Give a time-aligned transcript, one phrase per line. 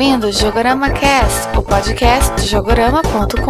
[0.00, 3.40] ouvindo o Jogorama Cast, o podcast de jogorama.com.br.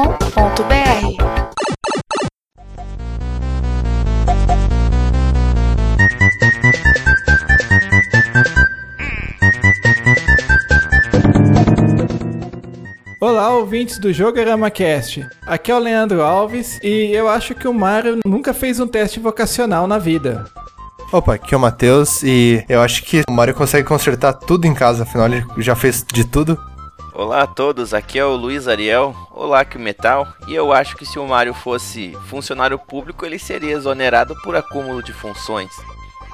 [13.21, 15.25] Olá, ouvintes do Jogorama Cast.
[15.47, 19.21] Aqui é o Leandro Alves e eu acho que o Mario nunca fez um teste
[19.21, 20.51] vocacional na vida.
[21.13, 24.73] Opa, aqui é o Matheus e eu acho que o Mario consegue consertar tudo em
[24.73, 26.57] casa, afinal ele já fez de tudo.
[27.13, 31.05] Olá a todos, aqui é o Luiz Ariel, olá que metal, e eu acho que
[31.05, 35.73] se o Mario fosse funcionário público, ele seria exonerado por acúmulo de funções.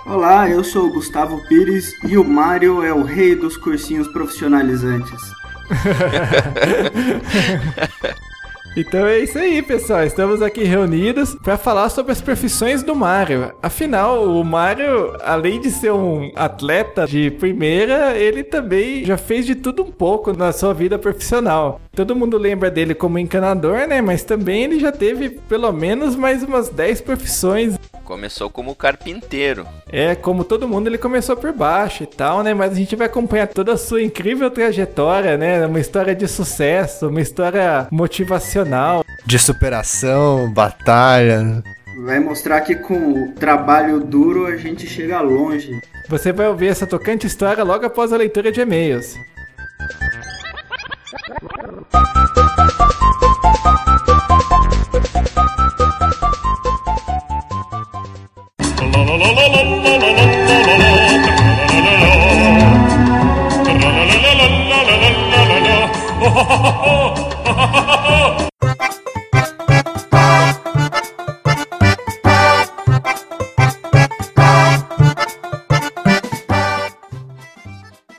[0.04, 5.22] Olá, eu sou o Gustavo Pires e o Mario é o rei dos cursinhos profissionalizantes.
[8.76, 10.04] Então é isso aí, pessoal.
[10.04, 13.50] Estamos aqui reunidos para falar sobre as profissões do Mario.
[13.62, 19.54] Afinal, o Mario, além de ser um atleta de primeira, ele também já fez de
[19.54, 21.80] tudo um pouco na sua vida profissional.
[21.96, 24.02] Todo mundo lembra dele como encanador, né?
[24.02, 27.78] Mas também ele já teve pelo menos mais umas 10 profissões.
[28.04, 29.66] Começou como carpinteiro.
[29.90, 32.52] É, como todo mundo, ele começou por baixo e tal, né?
[32.52, 35.66] Mas a gente vai acompanhar toda a sua incrível trajetória, né?
[35.66, 39.02] Uma história de sucesso, uma história motivacional.
[39.24, 41.62] De superação, batalha.
[42.04, 45.80] Vai mostrar que com o trabalho duro a gente chega longe.
[46.10, 49.16] Você vai ouvir essa tocante história logo após a leitura de e-mails.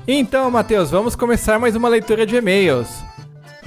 [0.09, 3.06] Então, Matheus, vamos começar mais uma leitura de e-mails.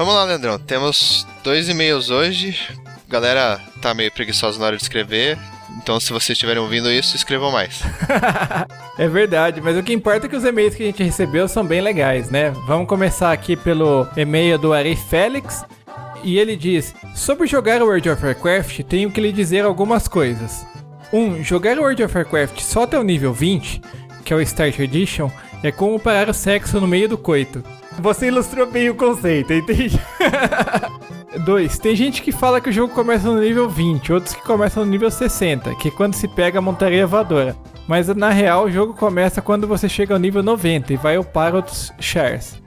[0.01, 0.59] Vamos lá, Leandrão.
[0.59, 2.59] Temos dois e-mails hoje.
[3.07, 5.37] Galera tá meio preguiçosa na hora de escrever.
[5.77, 7.83] Então, se vocês estiverem ouvindo isso, escrevam mais.
[8.97, 11.67] é verdade, mas o que importa é que os e-mails que a gente recebeu são
[11.67, 12.51] bem legais, né?
[12.67, 15.67] Vamos começar aqui pelo e-mail do Ari Félix.
[16.25, 20.65] E ele diz: Sobre jogar World of Warcraft, tenho que lhe dizer algumas coisas.
[21.13, 21.19] 1.
[21.19, 23.83] Um, jogar World of Warcraft só até o nível 20,
[24.25, 25.31] que é o Start Edition,
[25.63, 27.63] é como parar o sexo no meio do coito.
[28.01, 30.01] Você ilustrou bem o conceito, entende?
[31.45, 31.79] 2.
[31.79, 34.91] Tem gente que fala que o jogo começa no nível 20, outros que começam no
[34.91, 37.55] nível 60, que é quando se pega a montaria voadora.
[37.87, 41.55] Mas na real o jogo começa quando você chega ao nível 90 e vai upar
[41.55, 42.61] outros shares.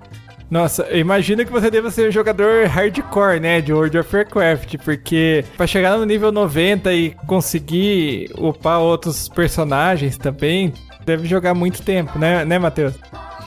[0.52, 5.44] Nossa, imagina que você deva ser um jogador hardcore, né, de World of Warcraft, porque
[5.58, 10.72] para chegar no nível 90 e conseguir upar outros personagens também,
[11.06, 12.94] deve jogar muito tempo, né, né, Matheus?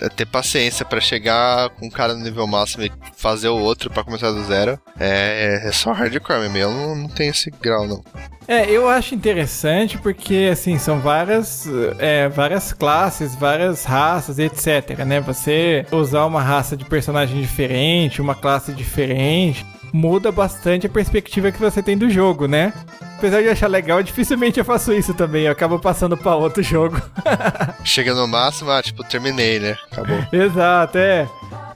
[0.01, 3.91] É ter paciência para chegar com um cara no nível máximo e fazer o outro
[3.91, 6.59] para começar do zero é, é só hardcore mesmo.
[6.59, 8.05] Eu não, não tenho esse grau, não.
[8.49, 11.67] É, eu acho interessante porque, assim, são várias,
[11.99, 15.21] é, várias classes, várias raças, etc, né?
[15.21, 21.59] Você usar uma raça de personagem diferente, uma classe diferente, muda bastante a perspectiva que
[21.59, 22.73] você tem do jogo, né?
[23.17, 25.45] Apesar de achar legal, dificilmente eu faço isso também.
[25.45, 27.01] Eu acabo passando pra outro jogo.
[27.83, 29.75] Chega no máximo, ah, tipo, terminei, né?
[29.91, 30.19] Acabou.
[30.31, 31.27] Exato, é.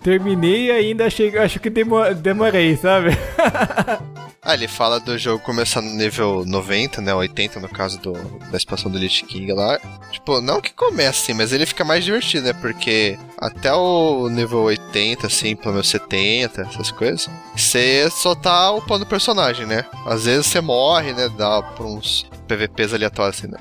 [0.02, 3.10] Terminei e ainda achei, acho que demorei, sabe?
[4.42, 7.14] Ah, ele fala do jogo começar no nível 90, né?
[7.14, 8.14] 80 no caso do,
[8.50, 9.78] da expansão do Lich King lá.
[10.10, 12.54] Tipo, não que comece assim, mas ele fica mais divertido, né?
[12.54, 19.04] Porque até o nível 80, assim, pelo menos 70, essas coisas, você só tá upando
[19.04, 19.84] o personagem, né?
[20.06, 21.28] Às vezes você morre, né?
[21.36, 23.58] Dá por uns PVPs aleatórios, assim, né?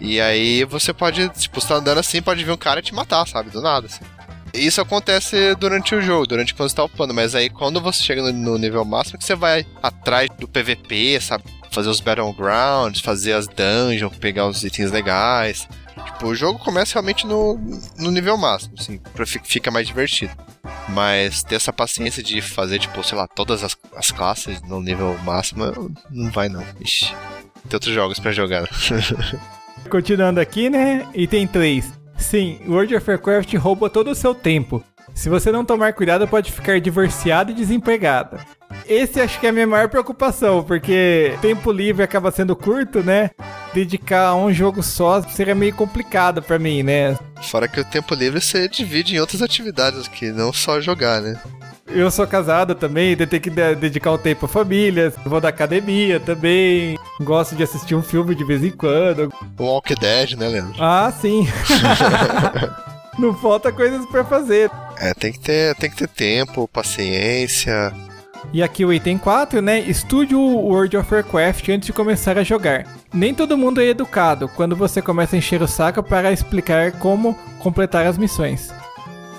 [0.00, 3.26] E aí você pode, tipo, você tá andando assim, pode vir um cara te matar,
[3.28, 3.50] sabe?
[3.50, 4.04] Do nada, assim.
[4.56, 8.22] Isso acontece durante o jogo, durante quando você tá upando, mas aí quando você chega
[8.22, 11.44] no, no nível máximo, que você vai atrás do PVP, sabe?
[11.70, 15.68] Fazer os Battlegrounds, fazer as dungeons, pegar os itens legais.
[16.04, 17.58] Tipo, o jogo começa realmente no,
[17.98, 19.00] no nível máximo, assim,
[19.44, 20.32] fica mais divertido.
[20.88, 25.18] Mas ter essa paciência de fazer, tipo, sei lá, todas as, as classes no nível
[25.24, 26.64] máximo, não vai não.
[26.80, 27.14] Ixi,
[27.68, 28.66] tem outros jogos para jogar.
[29.90, 31.06] Continuando aqui, né?
[31.14, 32.05] Item 3.
[32.18, 34.82] Sim, World of Warcraft rouba todo o seu tempo.
[35.14, 38.38] Se você não tomar cuidado, pode ficar divorciado e desempregado.
[38.86, 43.30] Esse acho que é a minha maior preocupação, porque tempo livre acaba sendo curto, né?
[43.72, 47.16] Dedicar a um jogo só seria meio complicado para mim, né?
[47.42, 51.40] Fora que o tempo livre você divide em outras atividades que não só jogar, né?
[51.88, 56.98] Eu sou casado também, tenho que dedicar um tempo à família, vou da academia também,
[57.20, 59.32] gosto de assistir um filme de vez em quando.
[59.58, 60.74] Walk Dead, né, Leandro?
[60.82, 61.46] Ah, sim.
[63.18, 64.70] Não falta coisas para fazer.
[64.98, 67.92] É, tem que ter, tem que ter tempo, paciência.
[68.52, 69.80] E aqui o item 4, né?
[69.80, 72.86] Estude o World of Warcraft antes de começar a jogar.
[73.12, 77.34] Nem todo mundo é educado quando você começa a encher o saco para explicar como
[77.58, 78.72] completar as missões.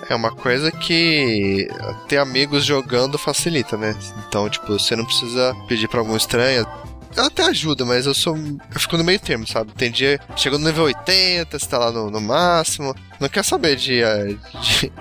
[0.09, 1.67] É uma coisa que
[2.07, 3.95] ter amigos jogando facilita, né?
[4.27, 6.65] Então, tipo, você não precisa pedir pra algum estranho.
[7.17, 8.37] Ela até ajuda, mas eu sou.
[8.37, 9.73] Eu fico no meio termo, sabe?
[9.73, 10.19] Tem dia.
[10.35, 12.95] Chegou no nível 80, você tá lá no, no máximo.
[13.19, 14.91] Não quer saber de, eh, de,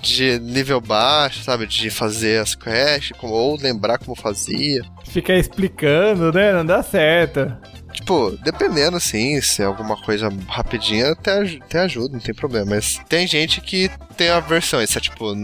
[0.00, 1.66] de nível baixo, sabe?
[1.66, 4.82] De fazer as quests, ou lembrar como fazia.
[5.04, 6.50] Ficar explicando, né?
[6.54, 7.54] Não dá certo.
[7.92, 12.70] Tipo, dependendo, assim, se é alguma coisa rapidinha, até, até ajuda, não tem problema.
[12.70, 15.34] Mas tem gente que tem a versão, isso é tipo,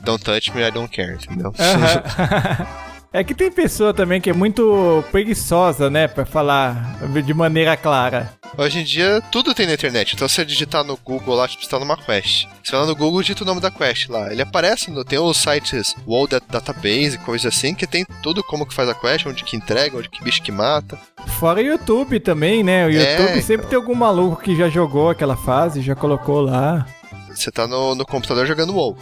[0.00, 1.52] don't touch me, I don't care, entendeu?
[1.58, 2.78] Aham.
[3.10, 6.06] É que tem pessoa também que é muito preguiçosa, né?
[6.06, 8.30] Pra falar de maneira clara.
[8.56, 10.14] Hoje em dia, tudo tem na internet.
[10.14, 12.46] Então, se você digitar no Google lá, tipo, você tá numa quest.
[12.62, 14.30] Você vai lá no Google, digita o nome da quest lá.
[14.30, 18.66] Ele aparece, no, tem os sites World Dat- Database, coisa assim, que tem tudo como
[18.66, 20.98] que faz a quest, onde que entrega, onde que bicho que mata.
[21.38, 22.86] Fora o YouTube também, né?
[22.86, 23.68] O É, YouTube sempre então.
[23.70, 26.86] tem algum maluco que já jogou aquela fase, já colocou lá.
[27.30, 28.98] Você tá no, no computador jogando WoW.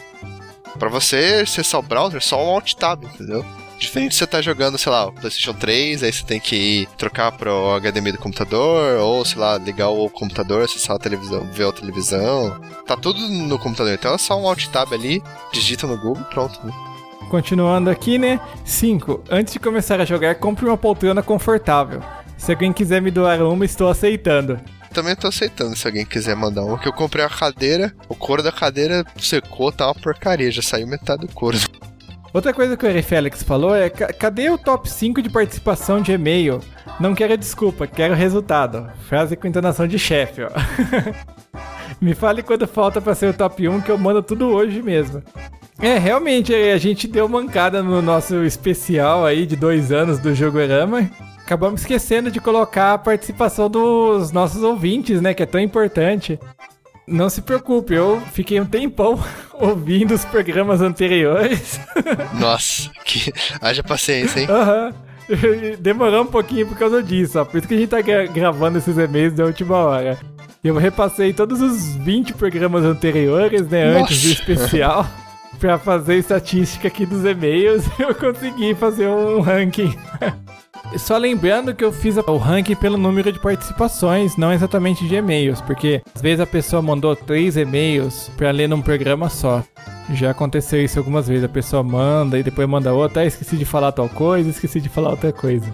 [0.79, 3.45] Pra você acessar o browser, só um Alt Tab, entendeu?
[3.79, 6.89] Diferente de você tá jogando, sei lá, o PlayStation 3, aí você tem que ir
[6.97, 11.69] trocar pro HDMI do computador, ou sei lá, ligar o computador, acessar a televisão, ver
[11.69, 12.59] a televisão.
[12.87, 16.59] Tá tudo no computador, então é só um Alt Tab ali, digita no Google, pronto.
[16.65, 16.73] Né?
[17.29, 18.41] Continuando aqui, né?
[18.65, 19.25] 5.
[19.31, 22.01] Antes de começar a jogar, compre uma poltrona confortável.
[22.39, 24.61] Se alguém quiser me doar uma, estou aceitando.
[24.93, 28.43] Também tô aceitando se alguém quiser mandar um, que eu comprei a cadeira, o couro
[28.43, 31.59] da cadeira secou, tá uma porcaria, já saiu metade do couro.
[32.37, 36.03] Outra coisa que o Eri Félix falou é: "Ca- cadê o top 5 de participação
[36.03, 36.61] de e-mail?
[37.01, 38.91] Não quero desculpa, quero resultado.
[39.09, 40.51] Frase com entonação de chefe, ó.
[41.99, 45.23] Me fale quando falta pra ser o top 1 que eu mando tudo hoje mesmo.
[45.81, 51.11] É, realmente, a gente deu mancada no nosso especial aí de dois anos do Jogorama.
[51.39, 55.33] Acabamos esquecendo de colocar a participação dos nossos ouvintes, né?
[55.33, 56.39] Que é tão importante.
[57.07, 59.19] Não se preocupe, eu fiquei um tempão
[59.55, 61.79] ouvindo os programas anteriores.
[62.39, 64.47] Nossa, que haja paciência, hein?
[64.51, 64.93] Aham.
[65.81, 67.45] Demorou um pouquinho por causa disso, ó.
[67.45, 70.19] Por isso que a gente tá gra- gravando esses e-mails da última hora.
[70.63, 74.41] Eu repassei todos os 20 programas anteriores, né, antes do Nossa.
[74.41, 75.07] especial,
[75.61, 77.85] pra fazer estatística aqui dos e-mails.
[77.99, 79.95] Eu consegui fazer um ranking.
[80.97, 85.61] Só lembrando que eu fiz o ranking pelo número de participações, não exatamente de e-mails,
[85.61, 89.63] porque às vezes a pessoa mandou três e-mails pra ler num programa só.
[90.15, 93.65] Já aconteceu isso algumas vezes, a pessoa manda e depois manda outra, ah, esqueci de
[93.65, 95.67] falar tal coisa, esqueci de falar outra coisa.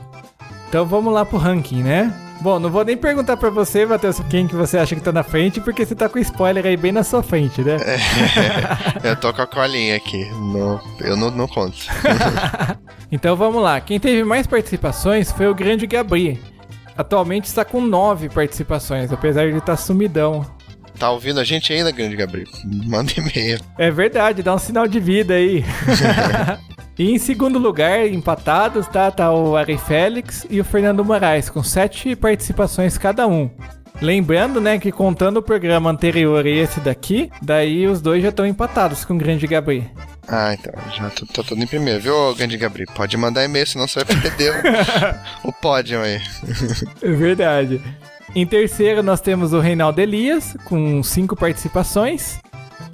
[0.69, 2.13] Então vamos lá pro ranking, né?
[2.43, 5.23] Bom, não vou nem perguntar pra você, Matheus, quem que você acha que tá na
[5.23, 7.77] frente, porque você tá com spoiler aí bem na sua frente, né?
[9.05, 10.29] eu tô com a colinha aqui.
[10.33, 11.77] Não, eu não, não conto.
[13.15, 13.79] Então vamos lá.
[13.79, 16.41] Quem teve mais participações foi o grande Gabri.
[16.97, 20.47] Atualmente está com nove participações, apesar de ele estar sumidão.
[20.99, 22.49] Tá ouvindo a gente ainda, grande Gabriel?
[22.65, 23.61] Manda e-mail.
[23.79, 25.63] É verdade, dá um sinal de vida aí.
[26.99, 31.63] e em segundo lugar, empatados, tá, tá o Ari Félix e o Fernando Moraes, com
[31.63, 33.51] sete participações cada um.
[34.01, 38.47] Lembrando, né, que contando o programa anterior e esse daqui, daí os dois já estão
[38.47, 39.85] empatados com o grande Gabriel.
[40.27, 42.89] Ah, então, já tô, tô todo em primeiro, viu, grande Gabriel?
[42.95, 44.53] Pode mandar e-mail, senão você vai perder
[45.45, 46.21] o, o pódio aí.
[47.01, 47.81] É verdade.
[48.35, 52.41] Em terceiro, nós temos o Reinaldo Elias, com cinco participações.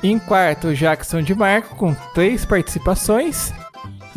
[0.02, 3.52] Em quarto, o Jackson de Marco, com três participações.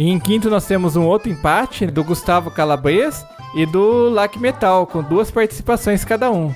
[0.01, 4.87] E em quinto, nós temos um outro empate do Gustavo Calabres e do Lac Metal,
[4.87, 6.51] com duas participações cada um.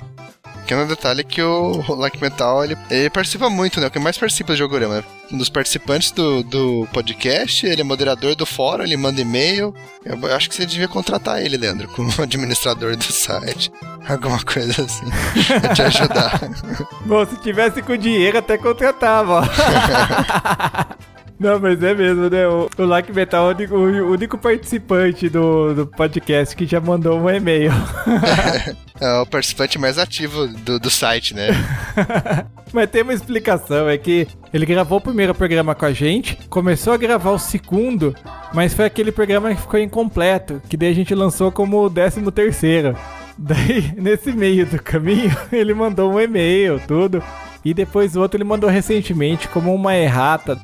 [0.62, 3.86] Pequeno detalhe é que o Like Metal, ele, ele participa muito, né?
[3.86, 5.06] O que mais participa do Jogorama.
[5.32, 9.76] Um dos participantes do, do podcast, ele é moderador do fórum, ele manda e-mail.
[10.04, 13.72] Eu acho que você devia contratar ele, Leandro, como administrador do site.
[14.10, 15.06] Alguma coisa assim,
[15.60, 16.42] pra te ajudar.
[17.06, 19.48] Bom, se tivesse com dinheiro, até contratava.
[21.40, 22.48] Não, mas é mesmo, né?
[22.48, 26.80] O, o Lac Metal é o único, o único participante do, do podcast que já
[26.80, 27.72] mandou um e-mail.
[28.98, 31.50] É o participante mais ativo do, do site, né?
[32.72, 36.94] Mas tem uma explicação, é que ele gravou o primeiro programa com a gente, começou
[36.94, 38.16] a gravar o segundo,
[38.54, 42.32] mas foi aquele programa que ficou incompleto, que daí a gente lançou como o décimo
[42.32, 42.98] terceiro.
[43.38, 47.24] Daí, nesse meio do caminho, ele mandou um e-mail, tudo,
[47.64, 50.60] e depois o outro ele mandou recentemente como uma errata.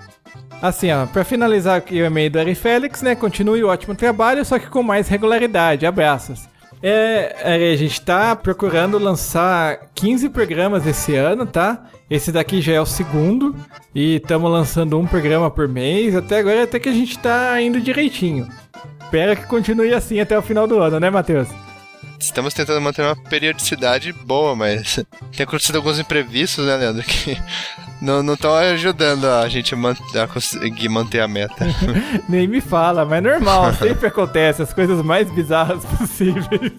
[0.61, 4.45] Assim, ó, pra finalizar aqui o e-mail do Ari Félix, né, continue o ótimo trabalho,
[4.45, 6.47] só que com mais regularidade, abraços.
[6.83, 11.85] É, a gente tá procurando lançar 15 programas esse ano, tá?
[12.09, 13.55] Esse daqui já é o segundo
[13.93, 16.15] e estamos lançando um programa por mês.
[16.15, 18.47] Até agora até que a gente tá indo direitinho.
[19.03, 21.47] Espero que continue assim até o final do ano, né, Matheus?
[22.19, 25.03] Estamos tentando manter uma periodicidade boa, mas
[25.35, 27.03] tem acontecido alguns imprevistos, né, Leandro?
[27.03, 27.37] Que
[28.01, 31.67] não estão ajudando a gente man a conseguir manter a meta.
[32.27, 36.73] Nem me fala, mas é normal, sempre acontece as coisas mais bizarras possíveis.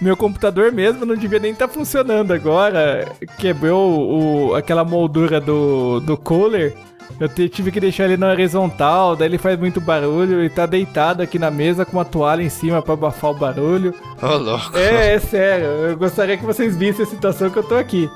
[0.00, 3.08] Meu computador mesmo não devia nem estar tá funcionando agora.
[3.38, 6.74] Quebrou o, aquela moldura do, do cooler.
[7.18, 11.22] Eu tive que deixar ele na horizontal, daí ele faz muito barulho e tá deitado
[11.22, 13.92] aqui na mesa com uma toalha em cima para abafar o barulho.
[14.22, 14.76] Ô, oh, louco.
[14.76, 15.66] É, é sério.
[15.66, 18.08] Eu gostaria que vocês vissem a situação que eu tô aqui.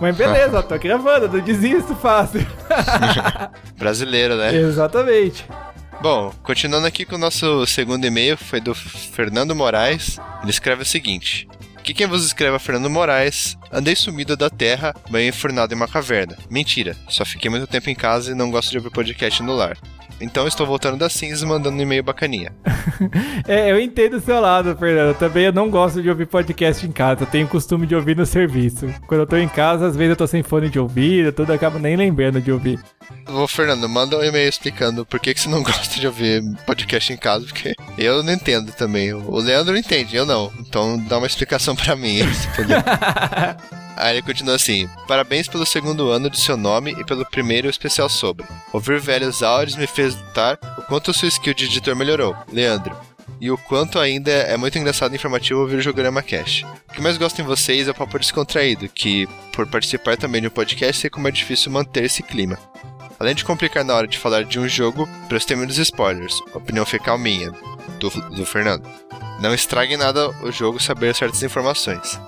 [0.00, 2.46] Mas beleza, tô gravando, não desisto fácil.
[3.76, 4.54] Brasileiro, né?
[4.54, 5.44] Exatamente.
[6.00, 10.18] Bom, continuando aqui com o nosso segundo e-mail, foi do Fernando Moraes.
[10.42, 11.48] Ele escreve o seguinte:
[11.82, 13.56] que quem vos escreve é Fernando Moraes.
[13.72, 16.36] Andei sumido da terra, bem enfurnado em uma caverna.
[16.50, 19.76] Mentira, só fiquei muito tempo em casa e não gosto de ouvir podcast no lar.
[20.20, 22.52] Então estou voltando das cinzas mandando um e-mail bacaninha.
[23.46, 25.16] é, eu entendo o seu lado, Fernando.
[25.16, 27.22] Também eu não gosto de ouvir podcast em casa.
[27.22, 28.86] Eu tenho costume de ouvir no serviço.
[29.06, 31.78] Quando eu tô em casa, às vezes eu tô sem fone de ouvido, tudo acaba
[31.78, 32.80] nem lembrando de ouvir.
[33.28, 37.12] Ô, Fernando, manda um e-mail explicando por que, que você não gosta de ouvir podcast
[37.12, 39.12] em casa, porque eu não entendo também.
[39.12, 40.52] O Leandro entende, eu não.
[40.58, 42.82] Então dá uma explicação para mim, se puder.
[43.98, 48.08] Aí ele continua assim: Parabéns pelo segundo ano de seu nome e pelo primeiro especial
[48.08, 48.46] sobre.
[48.72, 52.36] Ouvir velhos áudios me fez notar o quanto sua skill de editor melhorou.
[52.52, 52.96] Leandro.
[53.40, 56.64] E o quanto ainda é muito engraçado e informativo ouvir o Jogorama Cash.
[56.88, 60.48] O que mais gosto em vocês é o papo descontraído, que, por participar também de
[60.48, 62.58] um podcast, sei como é difícil manter esse clima.
[63.20, 66.40] Além de complicar na hora de falar de um jogo, prestei menos spoilers.
[66.54, 67.52] Opinião fecal minha,
[68.00, 68.88] do, do Fernando.
[69.40, 72.18] Não estrague nada o jogo saber certas informações.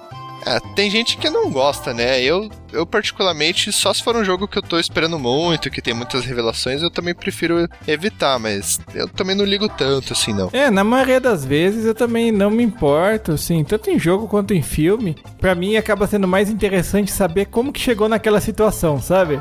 [0.47, 2.23] É, tem gente que não gosta, né?
[2.23, 5.95] Eu, eu, particularmente, só se for um jogo que eu tô esperando muito, que tem
[5.95, 10.49] muitas revelações, eu também prefiro evitar, mas eu também não ligo tanto assim, não.
[10.53, 14.55] É, na maioria das vezes eu também não me importo, assim, tanto em jogo quanto
[14.55, 15.17] em filme.
[15.39, 19.41] Para mim acaba sendo mais interessante saber como que chegou naquela situação, sabe?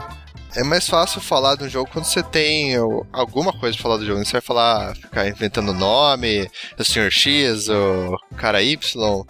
[0.56, 2.76] É mais fácil falar de um jogo quando você tem
[3.14, 4.26] alguma coisa pra falar do jogo.
[4.26, 7.12] Você vai falar, ficar inventando nome, o Sr.
[7.12, 9.26] X, o cara Y.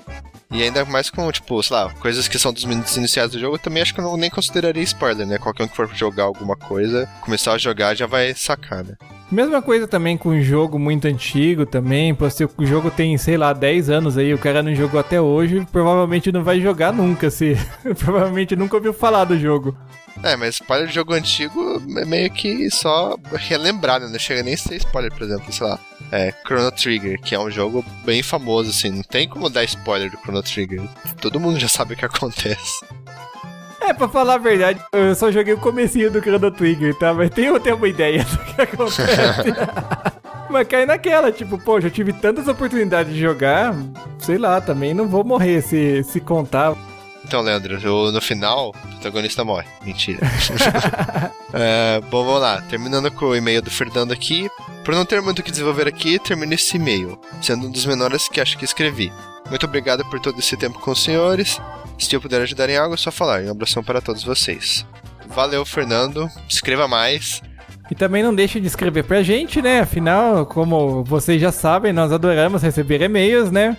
[0.52, 3.56] E ainda mais com, tipo, sei lá, coisas que são dos minutos iniciais do jogo,
[3.56, 5.38] eu também acho que eu não, nem consideraria spoiler, né?
[5.38, 8.96] Qualquer um que for jogar alguma coisa, começar a jogar já vai sacar, né?
[9.32, 13.38] Mesma coisa também com um jogo muito antigo também, pô, se o jogo tem, sei
[13.38, 17.30] lá, 10 anos aí, o cara não jogou até hoje, provavelmente não vai jogar nunca,
[17.30, 17.56] se
[18.00, 19.78] provavelmente nunca ouviu falar do jogo.
[20.24, 24.08] É, mas spoiler de jogo antigo é meio que só relembrar, né?
[24.08, 25.80] Não chega nem a ser spoiler, por exemplo, sei lá.
[26.12, 30.10] É, Chrono Trigger, que é um jogo bem famoso, assim, não tem como dar spoiler
[30.10, 30.82] do Chrono Trigger.
[31.22, 32.86] Todo mundo já sabe o que acontece.
[33.82, 37.14] É, pra falar a verdade, eu só joguei o comecinho do Chrono Trigger, tá?
[37.14, 39.54] Mas tenho até uma ideia do que acontece.
[40.50, 43.76] Mas cai naquela, tipo, pô, já tive tantas oportunidades de jogar,
[44.18, 46.76] sei lá, também não vou morrer se, se contar.
[47.24, 49.68] Então, Leandro, eu, no final, o protagonista morre.
[49.86, 50.20] Mentira.
[51.54, 52.62] é, bom, vamos lá.
[52.64, 54.50] Terminando com o e-mail do Fernando aqui.
[54.90, 58.28] Por não ter muito o que desenvolver aqui, termino esse e-mail, sendo um dos menores
[58.28, 59.14] que acho que escrevi.
[59.48, 61.62] Muito obrigado por todo esse tempo com os senhores.
[62.00, 63.44] Se eu puder ajudar em algo, é só falar.
[63.44, 64.84] Um abração para todos vocês.
[65.28, 66.28] Valeu, Fernando.
[66.50, 67.40] Escreva mais.
[67.92, 69.82] E também não deixe de escrever pra gente, né?
[69.82, 73.78] Afinal, como vocês já sabem, nós adoramos receber e-mails, né?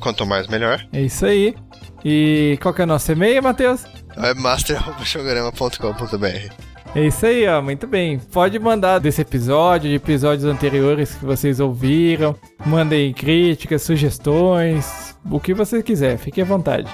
[0.00, 0.86] Quanto mais, melhor.
[0.92, 1.54] É isso aí.
[2.04, 3.86] E qual que é o nosso e-mail, Matheus?
[4.18, 8.18] É master.programa.com.br é isso aí, ó, muito bem.
[8.18, 12.36] Pode mandar desse episódio, de episódios anteriores que vocês ouviram.
[12.64, 16.90] Mandem críticas, sugestões, o que você quiser, fique à vontade.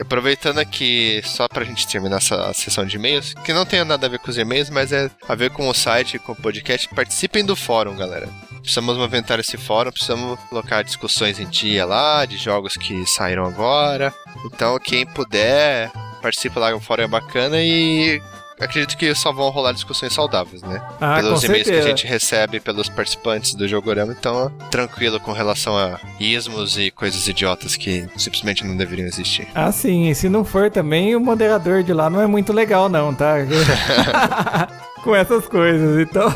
[0.00, 4.10] Aproveitando aqui, só pra gente terminar essa sessão de e-mails, que não tem nada a
[4.10, 7.44] ver com os e-mails, mas é a ver com o site, com o podcast, participem
[7.44, 8.28] do fórum, galera.
[8.60, 14.12] Precisamos movimentar esse fórum, precisamos colocar discussões em dia lá, de jogos que saíram agora.
[14.44, 18.20] Então, quem puder, participa lá, o fórum é bacana e
[18.58, 20.82] acredito que só vão rolar discussões saudáveis, né?
[21.00, 25.76] Ah, pelos e-mails que a gente recebe pelos participantes do Jogorama, então tranquilo com relação
[25.76, 29.48] a ismos e coisas idiotas que simplesmente não deveriam existir.
[29.54, 32.88] Ah, sim, e se não for também, o moderador de lá não é muito legal,
[32.88, 33.36] não, tá?
[35.06, 36.34] com essas coisas, então.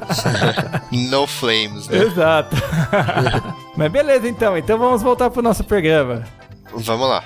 [1.10, 1.98] no flames, né?
[1.98, 2.56] Exato.
[3.76, 4.56] Mas beleza, então.
[4.56, 6.24] Então vamos voltar pro nosso programa.
[6.72, 7.24] Vamos lá.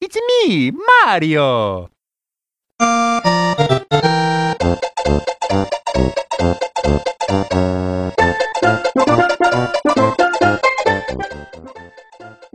[0.00, 1.90] It's me, Mario!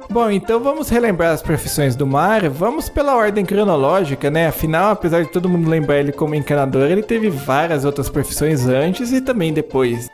[0.10, 2.52] Bom, então vamos relembrar as profissões do Mario.
[2.52, 4.48] Vamos pela ordem cronológica, né?
[4.48, 9.12] Afinal, apesar de todo mundo lembrar ele como encanador, ele teve várias outras profissões antes
[9.12, 10.08] e também depois.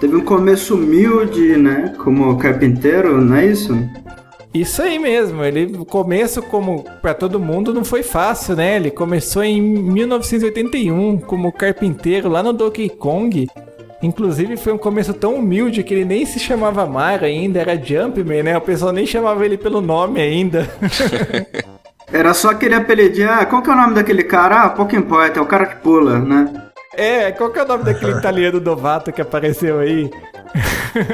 [0.00, 1.94] Teve um começo humilde, né?
[1.98, 3.76] Como carpinteiro, não é isso?
[4.52, 8.76] Isso aí mesmo, ele o começo como para todo mundo não foi fácil, né?
[8.76, 13.48] Ele começou em 1981 como carpinteiro lá no Donkey Kong.
[14.02, 18.42] Inclusive foi um começo tão humilde que ele nem se chamava Mario ainda, era Jumpman,
[18.42, 18.56] né?
[18.56, 20.68] O pessoal nem chamava ele pelo nome ainda.
[22.12, 24.62] Era só aquele apelidinho, ah, qual que é o nome daquele cara?
[24.62, 26.65] Ah, pouco importa, é o cara que pula, né?
[26.96, 30.10] É, qual que é o nome daquele italiano novato que apareceu aí?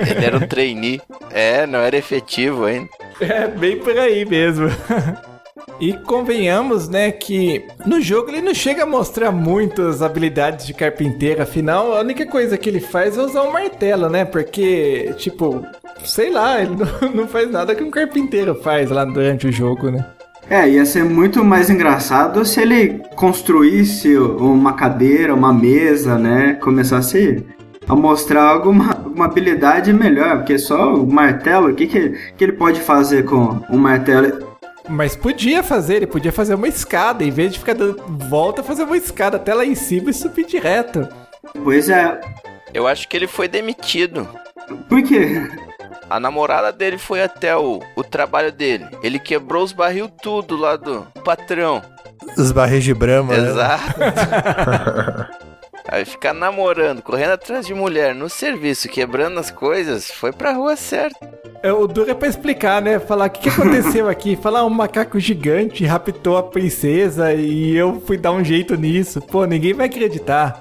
[0.09, 1.01] Ele era um trainee.
[1.31, 2.89] É, não era efetivo ainda.
[3.21, 4.69] É, bem por aí mesmo.
[5.81, 11.43] E convenhamos, né, que no jogo ele não chega a mostrar muitas habilidades de carpinteiro,
[11.43, 14.25] afinal, a única coisa que ele faz é usar um martelo, né?
[14.25, 15.67] Porque, tipo,
[16.05, 19.91] sei lá, ele não, não faz nada que um carpinteiro faz lá durante o jogo,
[19.91, 20.07] né?
[20.53, 26.59] É, ia ser muito mais engraçado se ele construísse uma cadeira, uma mesa, né?
[26.61, 27.43] Começasse
[27.89, 32.53] a mostrar alguma, alguma habilidade melhor, porque só o martelo, o que, que, que ele
[32.53, 34.47] pode fazer com um martelo?
[34.91, 38.83] Mas podia fazer, ele podia fazer uma escada, em vez de ficar dando volta, fazer
[38.83, 41.09] uma escada até lá em cima e subir direto.
[41.65, 42.21] Pois é.
[42.75, 44.29] Eu acho que ele foi demitido.
[44.87, 45.49] Por quê?
[46.13, 48.87] A namorada dele foi até o, o trabalho dele.
[49.03, 51.81] Ele quebrou os barril tudo lá do patrão.
[52.37, 53.35] Os barris de brama.
[53.35, 53.49] né?
[53.49, 53.95] Exato.
[55.89, 60.77] Aí ficar namorando, correndo atrás de mulher no serviço, quebrando as coisas, foi pra rua
[60.77, 61.17] certa.
[61.63, 62.99] É, o duro é pra explicar, né?
[62.99, 64.37] Falar o que, que aconteceu aqui.
[64.41, 69.19] Falar um macaco gigante raptou a princesa e eu fui dar um jeito nisso.
[69.23, 70.61] Pô, ninguém vai acreditar.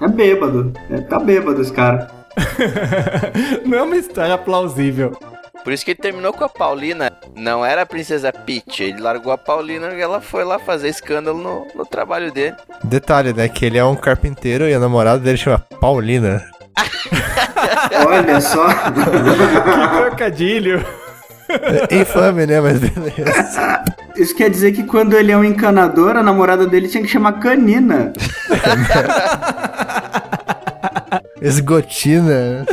[0.00, 0.72] É bêbado.
[0.90, 2.19] É, tá bêbado esse cara.
[3.64, 5.16] Não é uma história plausível.
[5.62, 7.12] Por isso que ele terminou com a Paulina.
[7.36, 8.82] Não era a princesa Peach.
[8.82, 12.56] Ele largou a Paulina e ela foi lá fazer escândalo no, no trabalho dele.
[12.82, 13.48] Detalhe, né?
[13.48, 16.42] Que ele é um carpinteiro e a namorada dele chama Paulina.
[18.08, 18.68] Olha só.
[18.68, 20.84] Que trocadilho.
[21.90, 22.60] É infame, né?
[22.60, 23.84] Mas beleza.
[24.16, 27.34] Isso quer dizer que quando ele é um encanador, a namorada dele tinha que chamar
[27.34, 28.12] Canina.
[31.40, 32.66] Esgotina.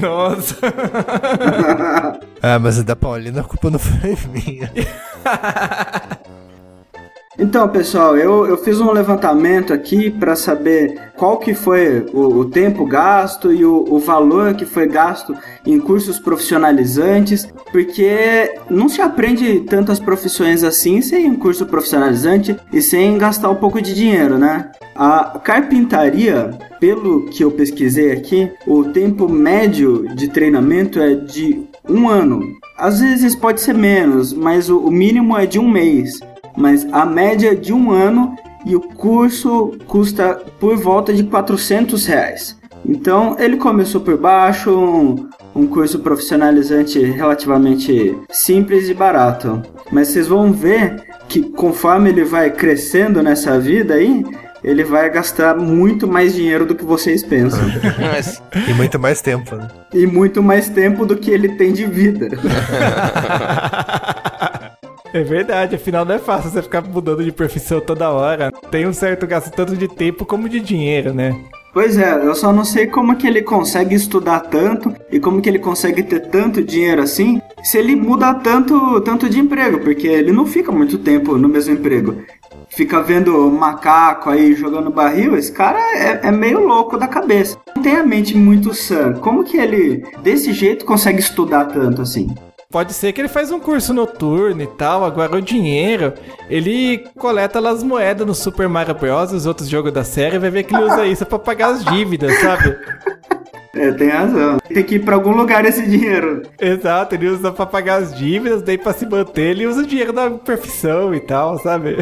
[0.00, 0.56] Nossa.
[2.44, 4.68] Ah, mas da Paulina a culpa não foi minha.
[7.42, 12.44] Então, pessoal, eu, eu fiz um levantamento aqui para saber qual que foi o, o
[12.44, 15.34] tempo gasto e o, o valor que foi gasto
[15.66, 22.80] em cursos profissionalizantes, porque não se aprende tantas profissões assim sem um curso profissionalizante e
[22.80, 24.70] sem gastar um pouco de dinheiro, né?
[24.94, 32.08] A carpintaria, pelo que eu pesquisei aqui, o tempo médio de treinamento é de um
[32.08, 32.40] ano.
[32.78, 36.20] Às vezes pode ser menos, mas o, o mínimo é de um mês
[36.56, 42.06] mas a média é de um ano e o curso custa por volta de 400
[42.06, 42.56] reais.
[42.84, 49.62] Então ele começou por baixo, um, um curso profissionalizante relativamente simples e barato.
[49.90, 54.24] Mas vocês vão ver que conforme ele vai crescendo nessa vida aí,
[54.64, 57.60] ele vai gastar muito mais dinheiro do que vocês pensam.
[57.98, 59.68] Mas E muito mais tempo, né?
[59.92, 62.28] e muito mais tempo do que ele tem de vida.
[65.12, 68.50] É verdade, afinal não é fácil você ficar mudando de profissão toda hora.
[68.70, 71.38] Tem um certo gasto tanto de tempo como de dinheiro, né?
[71.72, 75.48] Pois é, eu só não sei como que ele consegue estudar tanto e como que
[75.48, 80.32] ele consegue ter tanto dinheiro assim se ele muda tanto, tanto de emprego, porque ele
[80.32, 82.22] não fica muito tempo no mesmo emprego.
[82.68, 87.58] Fica vendo macaco aí jogando barril, esse cara é, é meio louco da cabeça.
[87.74, 89.12] Não tem a mente muito sã.
[89.14, 92.34] Como que ele, desse jeito, consegue estudar tanto assim?
[92.72, 96.14] Pode ser que ele faz um curso noturno e tal, agora o dinheiro,
[96.48, 99.30] ele coleta as moedas no Super Mario Bros.
[99.30, 102.34] os outros jogos da série, vai ver que ele usa isso pra pagar as dívidas,
[102.40, 102.74] sabe?
[103.74, 104.58] É, tem razão.
[104.58, 106.42] Tem que ir pra algum lugar esse dinheiro.
[106.60, 110.12] Exato, ele usa pra pagar as dívidas, daí pra se manter, ele usa o dinheiro
[110.12, 111.96] da profissão e tal, sabe?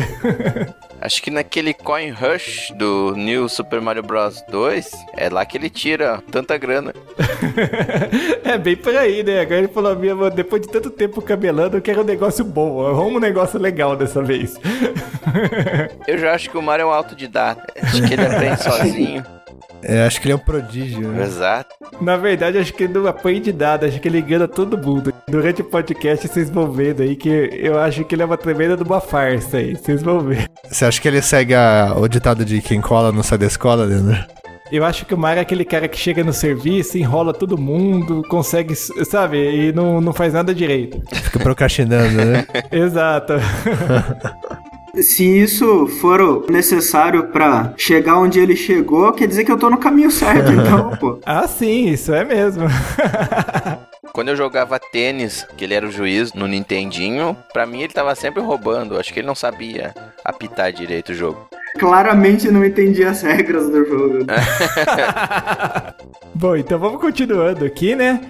[1.00, 5.70] acho que naquele Coin Rush do New Super Mario Bros 2, é lá que ele
[5.70, 6.92] tira tanta grana.
[8.44, 9.40] é bem por aí, né?
[9.40, 12.86] Agora ele falou, minha, mano, depois de tanto tempo camelando, eu quero um negócio bom,
[12.86, 14.58] arruma um negócio legal dessa vez.
[16.06, 17.72] Eu já acho que o Mario é um autodidata.
[17.80, 19.39] Acho que ele aprende sozinho.
[19.82, 21.08] É, acho que ele é um prodígio.
[21.08, 21.22] né?
[21.24, 21.74] Exato.
[22.00, 25.12] Na verdade, acho que ele não aprende nada, acho que ele engana todo mundo.
[25.28, 28.76] Durante o podcast, vocês vão vendo aí que eu acho que ele é uma tremenda
[28.76, 30.46] de uma farsa aí, vocês vão ver.
[30.68, 33.84] Você acha que ele segue a- o ditado de quem cola não sai da escola,
[33.84, 34.18] Leandro?
[34.72, 38.22] Eu acho que o Mario é aquele cara que chega no serviço, enrola todo mundo,
[38.28, 41.02] consegue, sabe, e não, não faz nada direito.
[41.12, 42.46] Fica procrastinando, né?
[42.70, 43.32] Exato.
[45.00, 49.70] Se isso for o necessário pra chegar onde ele chegou, quer dizer que eu tô
[49.70, 51.18] no caminho certo, então, pô.
[51.24, 52.64] ah, sim, isso é mesmo.
[54.12, 58.14] Quando eu jogava tênis, que ele era o juiz no Nintendinho, pra mim ele tava
[58.14, 58.98] sempre roubando.
[58.98, 61.48] Acho que ele não sabia apitar direito o jogo.
[61.78, 64.26] Claramente não entendi as regras do jogo.
[66.34, 68.20] Bom, então vamos continuando aqui, né?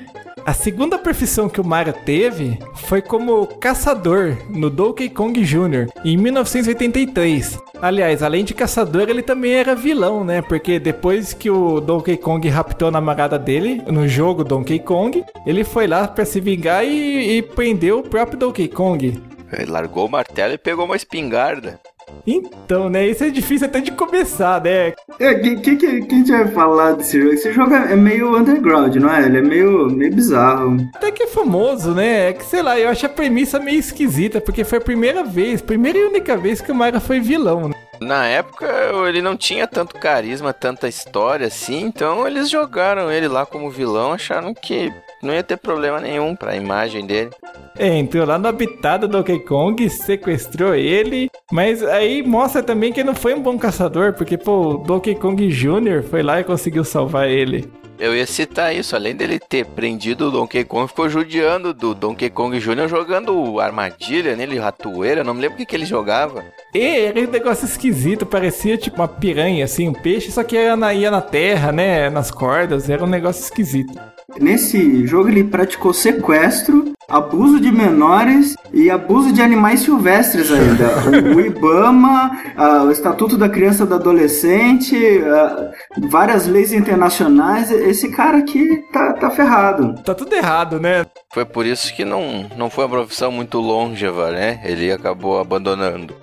[0.45, 5.89] A segunda profissão que o Mario teve foi como caçador no Donkey Kong Jr.
[6.05, 7.59] em 1983.
[7.81, 10.43] Aliás, além de caçador, ele também era vilão, né?
[10.43, 15.65] Porque depois que o Donkey Kong raptou a namorada dele no jogo Donkey Kong, ele
[15.65, 19.23] foi lá pra se vingar e, e prendeu o próprio Donkey Kong.
[19.53, 21.81] Ele largou o martelo e pegou uma espingarda.
[22.27, 23.07] Então, né?
[23.07, 24.93] Isso é difícil até de começar, né?
[25.19, 27.33] É, que, que, que, que a gente vai falar desse jogo?
[27.33, 29.27] Esse jogo é meio underground, não é?
[29.27, 30.77] Ele é meio, meio bizarro.
[30.95, 32.31] Até que é famoso, né?
[32.31, 35.61] É que, sei lá, eu acho a premissa meio esquisita, porque foi a primeira vez,
[35.61, 37.75] primeira e única vez que o Mario foi vilão, né?
[38.01, 38.67] Na época
[39.07, 44.15] ele não tinha tanto carisma, tanta história assim, então eles jogaram ele lá como vilão,
[44.15, 44.91] acharam que
[45.23, 47.31] não ia ter problema nenhum pra imagem dele.
[47.79, 53.01] É, entrou lá no habitat do Donkey Kong, sequestrou ele, mas aí mostra também que
[53.01, 56.03] ele não foi um bom caçador, porque, pô, o Donkey Kong Jr.
[56.09, 57.71] foi lá e conseguiu salvar ele.
[58.01, 62.31] Eu ia citar isso, além dele ter prendido o Donkey Kong, ficou judiando do Donkey
[62.31, 62.89] Kong Jr.
[62.89, 66.43] jogando armadilha nele, ratoeira, não me lembro o que, que ele jogava.
[66.75, 70.75] E era um negócio esquisito, parecia tipo uma piranha, assim, um peixe, só que ia
[70.75, 73.93] na, ia na terra, né, nas cordas, era um negócio esquisito.
[74.39, 80.89] Nesse jogo ele praticou sequestro, abuso de menores e abuso de animais silvestres ainda.
[81.35, 85.71] o Ibama, ah, o Estatuto da Criança e do Adolescente, ah,
[86.09, 87.71] várias leis internacionais.
[87.71, 89.95] Esse cara aqui tá, tá ferrado.
[90.03, 91.05] Tá tudo errado, né?
[91.33, 94.61] Foi por isso que não, não foi uma profissão muito longeva, né?
[94.65, 96.15] Ele acabou abandonando.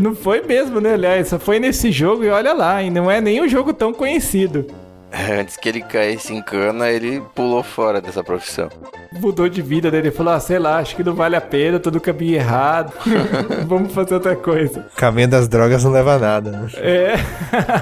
[0.00, 0.94] Não foi mesmo, né?
[0.94, 3.92] Aliás, só foi nesse jogo e olha lá, e não é nem um jogo tão
[3.92, 4.66] conhecido.
[5.38, 8.68] Antes que ele caísse em cana, ele pulou fora dessa profissão.
[9.12, 11.90] Mudou de vida dele, falou: ah, sei lá, acho que não vale a pena, tô
[11.90, 12.92] no caminho errado.
[13.68, 14.86] Vamos fazer outra coisa.
[14.94, 16.68] O caminho das drogas não leva a nada, né?
[16.76, 17.14] É.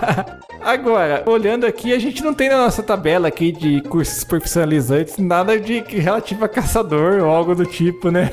[0.61, 5.59] Agora, olhando aqui, a gente não tem na nossa tabela aqui de cursos profissionalizantes nada
[5.59, 8.31] de relativo a caçador ou algo do tipo, né?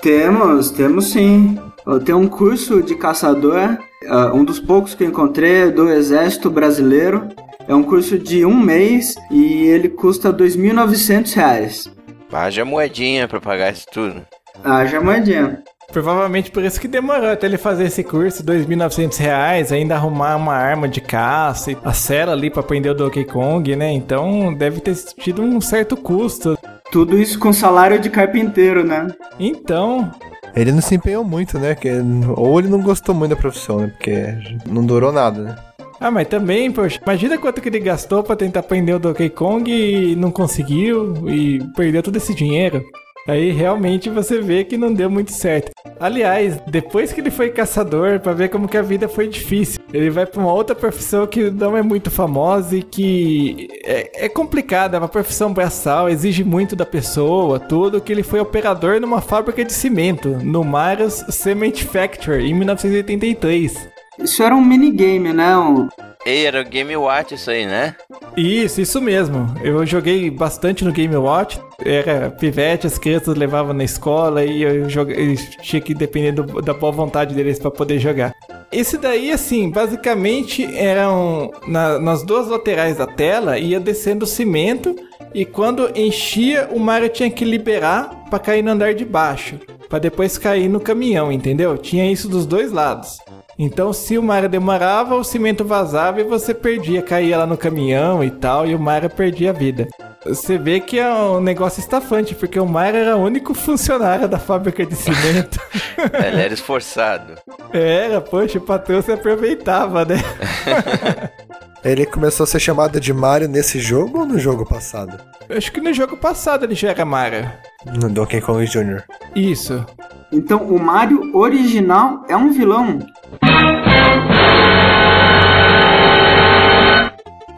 [0.00, 1.58] Temos, temos sim.
[2.04, 7.28] Tem um curso de caçador, uh, um dos poucos que eu encontrei do Exército Brasileiro.
[7.66, 11.90] É um curso de um mês e ele custa 2.900 reais.
[12.32, 14.22] Haja moedinha pra pagar isso tudo.
[14.62, 15.62] Haja moedinha.
[15.92, 20.54] Provavelmente por isso que demorou até ele fazer esse curso, 2.900 reais, ainda arrumar uma
[20.54, 23.92] arma de caça e a cela ali pra prender o Donkey Kong, né?
[23.92, 26.58] Então deve ter tido um certo custo.
[26.90, 29.08] Tudo isso com salário de carpinteiro, né?
[29.38, 30.10] Então,
[30.56, 31.74] Ele não se empenhou muito, né?
[31.74, 31.90] Que-
[32.36, 33.88] ou ele não gostou muito da profissão, né?
[33.88, 34.34] Porque
[34.68, 35.56] não durou nada, né?
[36.04, 39.72] Ah, mas também, poxa, imagina quanto que ele gastou pra tentar prender o Donkey Kong
[39.72, 42.84] e não conseguiu e perdeu todo esse dinheiro.
[43.26, 45.70] Aí realmente você vê que não deu muito certo.
[45.98, 50.10] Aliás, depois que ele foi caçador, pra ver como que a vida foi difícil, ele
[50.10, 54.98] vai pra uma outra profissão que não é muito famosa e que é, é complicada,
[54.98, 59.64] é uma profissão braçal, exige muito da pessoa, tudo, que ele foi operador numa fábrica
[59.64, 63.93] de cimento, no Maras Cement Factory, em 1983.
[64.18, 65.56] Isso era um minigame, né?
[65.56, 65.88] Um-
[66.26, 67.94] Ei, era o Game Watch isso aí, né?
[68.34, 69.54] Isso, isso mesmo.
[69.62, 71.60] Eu joguei bastante no Game Watch.
[71.84, 76.72] Era pivete, as crianças levavam na escola e eu joguei, tinha que depender do- da
[76.72, 78.32] boa vontade deles para poder jogar.
[78.72, 84.96] Esse daí, assim, basicamente eram na- nas duas laterais da tela, ia descendo o cimento
[85.34, 89.56] e quando enchia, o Mario tinha que liberar para cair no andar de baixo,
[89.90, 91.76] para depois cair no caminhão, entendeu?
[91.76, 93.18] Tinha isso dos dois lados.
[93.58, 98.22] Então, se o Mario demorava, o cimento vazava e você perdia, caía lá no caminhão
[98.22, 99.88] e tal, e o Mario perdia a vida.
[100.24, 104.38] Você vê que é um negócio estafante, porque o Mario era o único funcionário da
[104.38, 105.60] fábrica de cimento.
[106.26, 107.34] Ele era esforçado.
[107.72, 110.16] era, poxa, o patrão se aproveitava, né?
[111.84, 115.20] Ele começou a ser chamado de Mario nesse jogo ou no jogo passado?
[115.50, 117.46] Acho que no jogo passado ele já era Mario.
[117.84, 119.02] No Donkey Kong Jr.
[119.36, 119.84] Isso.
[120.32, 123.00] Então o Mario original é um vilão.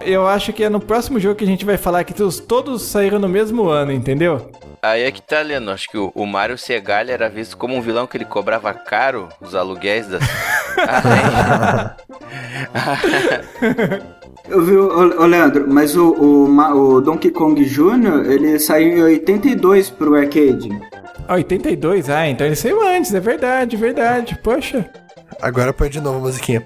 [0.05, 2.83] Eu acho que é no próximo jogo que a gente vai falar que os, todos
[2.83, 4.51] saíram no mesmo ano, entendeu?
[4.91, 5.73] Aí é que tá, Leandro.
[5.73, 9.29] Acho que o, o Mario Segali era visto como um vilão que ele cobrava caro
[9.41, 10.23] os aluguéis das.
[14.49, 19.03] Eu vi, ô, ô, Leandro, mas o, o, o Donkey Kong Jr., ele saiu em
[19.03, 20.69] 82 pro arcade.
[21.27, 22.09] Ah, 82?
[22.09, 24.39] Ah, então ele saiu antes, é verdade, verdade.
[24.45, 24.89] Poxa.
[25.43, 26.63] Agora põe de novo a musiquinha.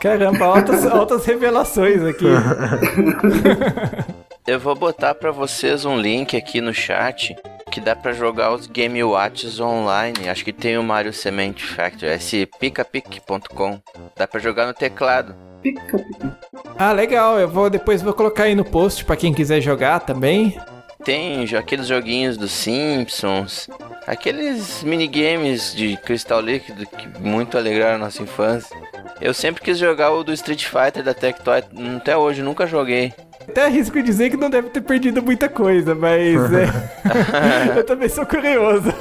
[0.00, 2.24] Caramba, altas, altas revelações aqui.
[4.46, 7.36] Eu vou botar pra vocês um link aqui no chat
[7.70, 10.28] que dá pra jogar os Game Watches online.
[10.28, 13.78] Acho que tem o Mario Cement Factory, esse picapic.com.
[14.16, 15.36] Dá pra jogar no teclado.
[15.62, 16.38] Pica, pica.
[16.76, 17.38] Ah, legal.
[17.38, 20.58] Eu vou depois vou colocar aí no post pra quem quiser jogar também.
[21.04, 23.68] Tem aqueles joguinhos dos Simpsons,
[24.06, 28.76] aqueles minigames de cristal líquido que muito alegraram a nossa infância.
[29.20, 31.62] Eu sempre quis jogar o do Street Fighter da Tectoy,
[31.96, 33.12] até hoje nunca joguei.
[33.48, 36.68] Até arrisco dizer que não deve ter perdido muita coisa, mas é,
[37.78, 38.92] eu também sou curioso.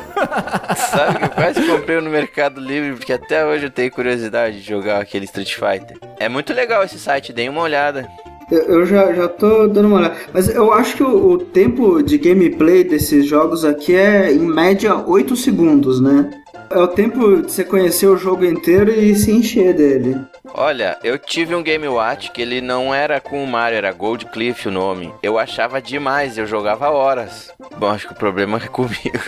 [0.75, 4.67] Sabe que eu quase comprei no Mercado Livre, porque até hoje eu tenho curiosidade de
[4.67, 5.97] jogar aquele Street Fighter.
[6.17, 8.09] É muito legal esse site, deem uma olhada.
[8.51, 10.15] Eu, eu já, já tô dando uma olhada.
[10.33, 14.95] Mas eu acho que o, o tempo de gameplay desses jogos aqui é, em média,
[14.95, 16.29] 8 segundos, né?
[16.69, 20.17] É o tempo de você conhecer o jogo inteiro e se encher dele.
[20.53, 24.25] Olha, eu tive um Game Watch que ele não era com o Mario, era Gold
[24.27, 25.13] Cliff o nome.
[25.21, 27.51] Eu achava demais, eu jogava horas.
[27.77, 29.19] Bom, acho que o problema é comigo.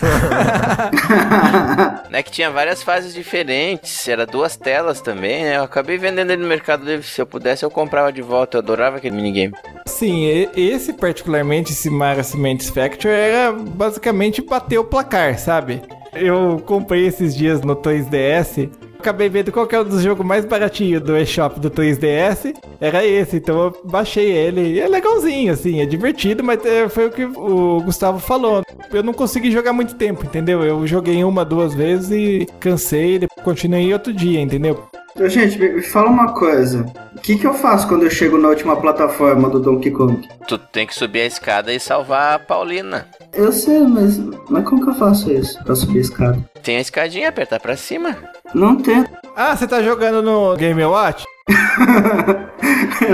[2.10, 5.56] né, que tinha várias fases diferentes, era duas telas também, né?
[5.56, 8.60] Eu acabei vendendo ele no Mercado Livre, se eu pudesse eu comprava de volta, eu
[8.60, 9.54] adorava aquele minigame.
[9.86, 15.82] Sim, esse particularmente, esse Mario Cement Factory, era basicamente bater o placar, sabe?
[16.14, 18.68] Eu comprei esses dias no 3DS.
[18.98, 22.54] Acabei vendo qual que é um dos jogos mais baratinhos do eShop do 3DS.
[22.78, 24.74] Era esse, então eu baixei ele.
[24.74, 28.62] E é legalzinho, assim, é divertido, mas é, foi o que o Gustavo falou.
[28.92, 30.62] Eu não consegui jogar muito tempo, entendeu?
[30.62, 34.86] Eu joguei uma, duas vezes e cansei, depois continuei outro dia, entendeu?
[35.20, 36.86] Ô, Gente, me, fala uma coisa.
[37.14, 40.26] O que, que eu faço quando eu chego na última plataforma do Donkey Kong?
[40.48, 43.06] Tu tem que subir a escada e salvar a Paulina.
[43.34, 46.38] Eu sei, mas, mas como que eu faço isso pra subir a escada?
[46.62, 48.16] Tem a escadinha, apertar pra cima.
[48.54, 49.04] Não tem.
[49.36, 51.24] Ah, você tá jogando no Game Watch?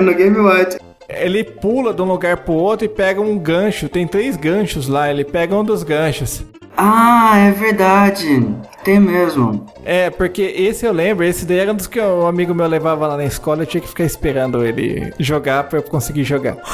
[0.02, 0.78] No Game Watch.
[1.08, 3.88] Ele pula de um lugar pro outro e pega um gancho.
[3.88, 6.44] Tem três ganchos lá, ele pega um dos ganchos.
[6.76, 8.46] Ah, é verdade.
[8.84, 9.66] Tem mesmo.
[9.84, 13.06] É, porque esse eu lembro, esse daí era um dos que um amigo meu levava
[13.06, 16.56] lá na escola, eu tinha que ficar esperando ele jogar pra eu conseguir jogar.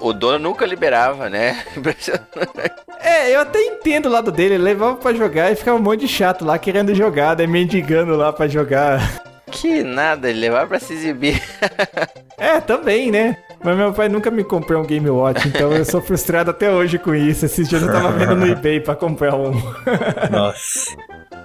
[0.00, 1.64] O dono nunca liberava, né?
[1.76, 2.24] Impressionante.
[3.00, 6.00] É, eu até entendo o lado dele, ele levava pra jogar e ficava um monte
[6.02, 9.20] de chato lá querendo jogar, daí mendigando lá pra jogar.
[9.50, 11.42] Que nada, ele levava pra se exibir.
[12.36, 13.36] É, também, né?
[13.62, 16.98] Mas meu pai nunca me comprou um Game Watch, então eu sou frustrado até hoje
[16.98, 17.44] com isso.
[17.44, 19.52] Esses dias eu tava vendo no eBay pra comprar um.
[20.30, 20.96] Nossa.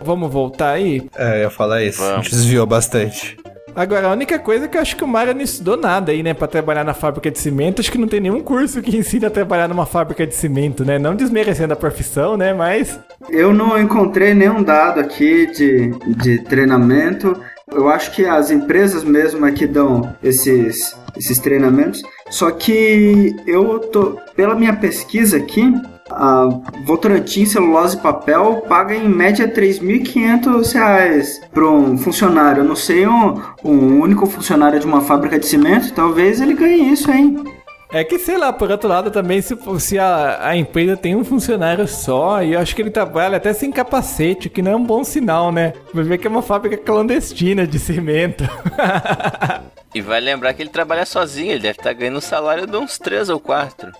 [0.01, 1.07] Vamos voltar aí?
[1.17, 2.03] É, eu ia falar isso.
[2.03, 2.25] A Vamos.
[2.25, 3.37] gente desviou bastante.
[3.75, 6.21] Agora, a única coisa é que eu acho que o Mario não estudou nada aí,
[6.21, 6.33] né?
[6.33, 7.79] Pra trabalhar na fábrica de cimento.
[7.79, 10.99] Acho que não tem nenhum curso que ensina a trabalhar numa fábrica de cimento, né?
[10.99, 12.53] Não desmerecendo a profissão, né?
[12.53, 12.99] Mas.
[13.29, 17.35] Eu não encontrei nenhum dado aqui de, de treinamento.
[17.71, 22.01] Eu acho que as empresas mesmo é que dão esses, esses treinamentos.
[22.29, 24.17] Só que eu tô.
[24.35, 25.73] Pela minha pesquisa aqui,
[26.09, 26.47] a
[26.85, 32.61] Votorantim Celulose e Papel paga em média 3.500 reais para um funcionário.
[32.61, 36.91] Eu não sei um, um único funcionário de uma fábrica de cimento, talvez ele ganhe
[36.91, 37.43] isso, hein?
[37.93, 41.23] É que, sei lá, por outro lado também, se, se a, a empresa tem um
[41.23, 44.83] funcionário só, e eu acho que ele trabalha até sem capacete, que não é um
[44.83, 45.73] bom sinal, né?
[45.93, 48.43] Vai ver que é uma fábrica clandestina de cimento.
[49.93, 52.97] E vai lembrar que ele trabalha sozinho, ele deve estar ganhando um salário de uns
[52.97, 53.91] 3 ou 4.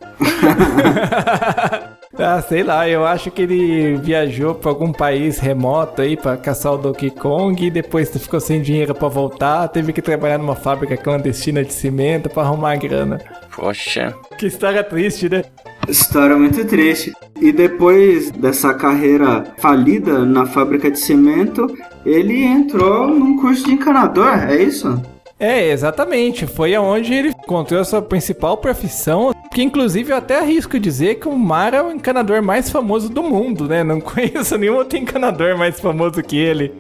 [2.17, 6.73] ah, sei lá, eu acho que ele viajou pra algum país remoto aí pra caçar
[6.73, 10.97] o Donkey Kong e depois ficou sem dinheiro pra voltar, teve que trabalhar numa fábrica
[10.97, 13.21] clandestina de cimento pra arrumar grana.
[13.56, 14.15] Poxa.
[14.39, 15.43] Que história triste, né?
[15.88, 17.13] História muito triste.
[17.39, 21.67] E depois dessa carreira falida na fábrica de cimento,
[22.03, 25.12] ele entrou num curso de encanador, é isso?
[25.39, 26.48] É, exatamente.
[26.48, 29.34] Foi aonde ele encontrou a sua principal profissão.
[29.52, 33.22] Que inclusive eu até arrisco dizer que o Mara é o encanador mais famoso do
[33.22, 33.84] mundo, né?
[33.84, 36.74] Não conheço nenhum outro encanador mais famoso que ele.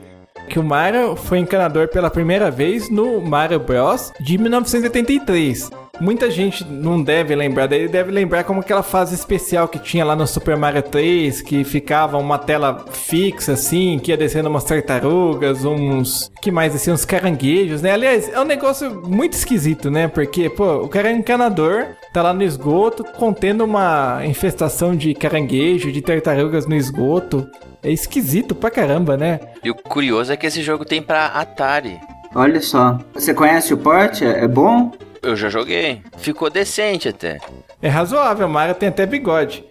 [0.49, 4.11] Que o Mara foi encanador pela primeira vez no Mario Bros.
[4.19, 5.69] de 1983.
[5.99, 10.15] Muita gente não deve lembrar dele, deve lembrar como aquela fase especial que tinha lá
[10.15, 15.63] no Super Mario 3, que ficava uma tela fixa assim, que ia descendo umas tartarugas,
[15.63, 16.31] uns.
[16.41, 17.91] que mais assim, uns caranguejos, né?
[17.91, 20.07] Aliás, é um negócio muito esquisito, né?
[20.07, 25.13] Porque, pô, o cara é um encanador, tá lá no esgoto, contendo uma infestação de
[25.13, 27.47] caranguejo, de tartarugas no esgoto.
[27.81, 29.39] É esquisito pra caramba, né?
[29.63, 31.99] E o curioso é que esse jogo tem pra Atari.
[32.33, 32.97] Olha só.
[33.13, 34.21] Você conhece o port?
[34.21, 34.91] É é bom?
[35.23, 36.01] Eu já joguei.
[36.17, 37.39] Ficou decente até.
[37.81, 39.63] É razoável, o Mario tem até bigode.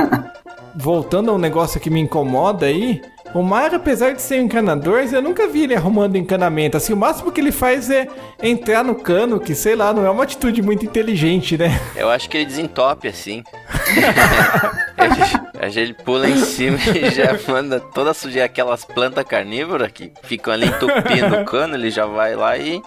[0.76, 3.00] Voltando a um negócio que me incomoda aí,
[3.34, 6.76] o Mario, apesar de ser um encanador, eu nunca vi ele arrumando encanamento.
[6.76, 8.06] Assim, o máximo que ele faz é
[8.42, 11.80] entrar no cano, que sei lá, não é uma atitude muito inteligente, né?
[11.96, 13.42] Eu acho que ele desentope assim.
[14.96, 20.12] Acho que ele pula em cima e já manda toda sujeira, aquelas plantas carnívoras que
[20.22, 22.82] ficam ali entupindo o cano, ele já vai lá e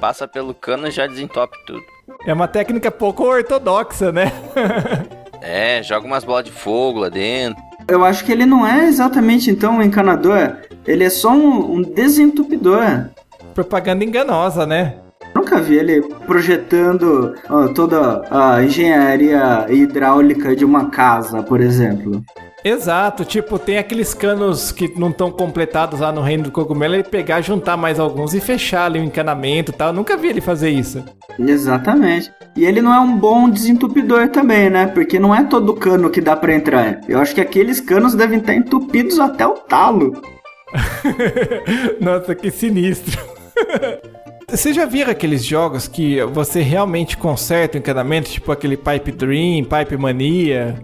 [0.00, 1.82] passa pelo cano e já desentope tudo.
[2.26, 4.32] É uma técnica pouco ortodoxa, né?
[5.42, 7.62] É, joga umas bolas de fogo lá dentro.
[7.86, 10.56] Eu acho que ele não é exatamente então um encanador.
[10.84, 13.10] Ele é só um, um desentupidor.
[13.54, 14.96] Propaganda enganosa, né?
[15.46, 22.20] Nunca vi ele projetando ó, toda a engenharia hidráulica de uma casa, por exemplo.
[22.64, 27.04] Exato, tipo, tem aqueles canos que não estão completados lá no reino do cogumelo, ele
[27.04, 29.90] pegar, juntar mais alguns e fechar ali o encanamento e tal.
[29.90, 31.04] Eu nunca vi ele fazer isso.
[31.38, 32.32] Exatamente.
[32.56, 34.88] E ele não é um bom desentupidor também, né?
[34.88, 37.02] Porque não é todo cano que dá pra entrar.
[37.08, 40.20] Eu acho que aqueles canos devem estar entupidos até o talo.
[42.02, 43.16] Nossa, que sinistro.
[44.48, 49.64] Você já viram aqueles jogos que você realmente conserta o encanamento, tipo aquele Pipe Dream,
[49.64, 50.76] Pipe Mania?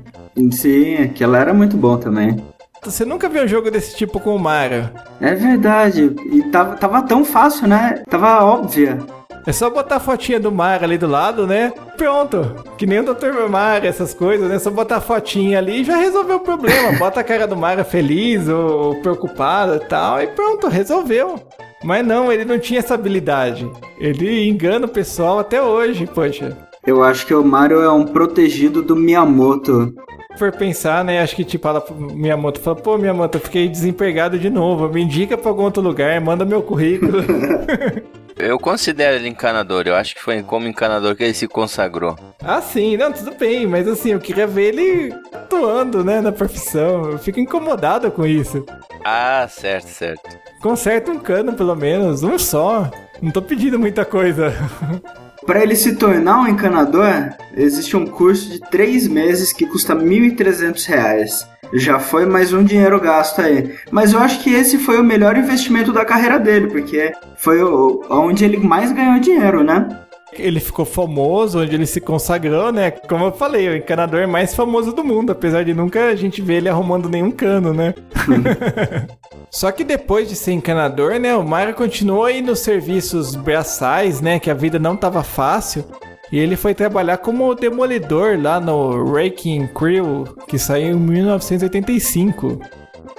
[0.51, 2.44] Sim, aquela era muito bom também.
[2.83, 4.90] Você nunca viu um jogo desse tipo com o Mario?
[5.20, 6.12] É verdade.
[6.33, 8.03] E tava, tava tão fácil, né?
[8.11, 8.98] Tava óbvia.
[9.46, 11.72] É só botar a fotinha do Mario ali do lado, né?
[11.96, 12.64] Pronto.
[12.77, 13.48] Que nem o Dr.
[13.48, 14.59] Mario, essas coisas, né?
[14.59, 16.98] Só botar a fotinha ali e já resolveu o problema.
[16.98, 21.40] Bota a cara do Mario feliz ou preocupado e tal, e pronto, resolveu.
[21.83, 23.68] Mas não, ele não tinha essa habilidade.
[23.99, 26.57] Ele engana o pessoal até hoje, poxa.
[26.87, 29.95] Eu acho que o Mario é um protegido do Miyamoto.
[30.37, 31.21] For pensar, né?
[31.21, 34.88] Acho que tipo, pro Miyamoto, fala, pô, Miyamoto, eu fiquei desempregado de novo.
[34.88, 37.18] Me indica pra algum outro lugar, manda meu currículo.
[38.42, 42.16] Eu considero ele encanador, eu acho que foi como encanador que ele se consagrou.
[42.42, 47.12] ah, sim, não, tudo bem, mas assim, eu queria ver ele atuando, né, na profissão.
[47.12, 48.66] Eu fico incomodado com isso.
[49.05, 50.28] Ah, certo, certo.
[50.61, 52.90] Conserta um cano, pelo menos, um só.
[53.22, 54.52] Não tô pedindo muita coisa.
[55.46, 60.87] Para ele se tornar um encanador, existe um curso de três meses que custa 1.300
[60.87, 61.46] reais.
[61.74, 63.74] Já foi mais um dinheiro gasto aí.
[63.90, 68.44] Mas eu acho que esse foi o melhor investimento da carreira dele, porque foi onde
[68.44, 69.88] ele mais ganhou dinheiro, né?
[70.37, 72.90] Ele ficou famoso, onde ele se consagrou, né?
[72.90, 76.55] Como eu falei, o encanador mais famoso do mundo, apesar de nunca a gente ver
[76.55, 77.95] ele arrumando nenhum cano, né?
[79.51, 84.38] Só que depois de ser encanador, né, o Mario continuou aí nos serviços braçais, né,
[84.38, 85.85] que a vida não tava fácil.
[86.33, 92.59] E ele foi trabalhar como demolidor lá no Wrecking Crew, que saiu em 1985.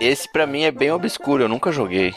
[0.02, 2.12] Esse pra mim é bem obscuro, eu nunca joguei.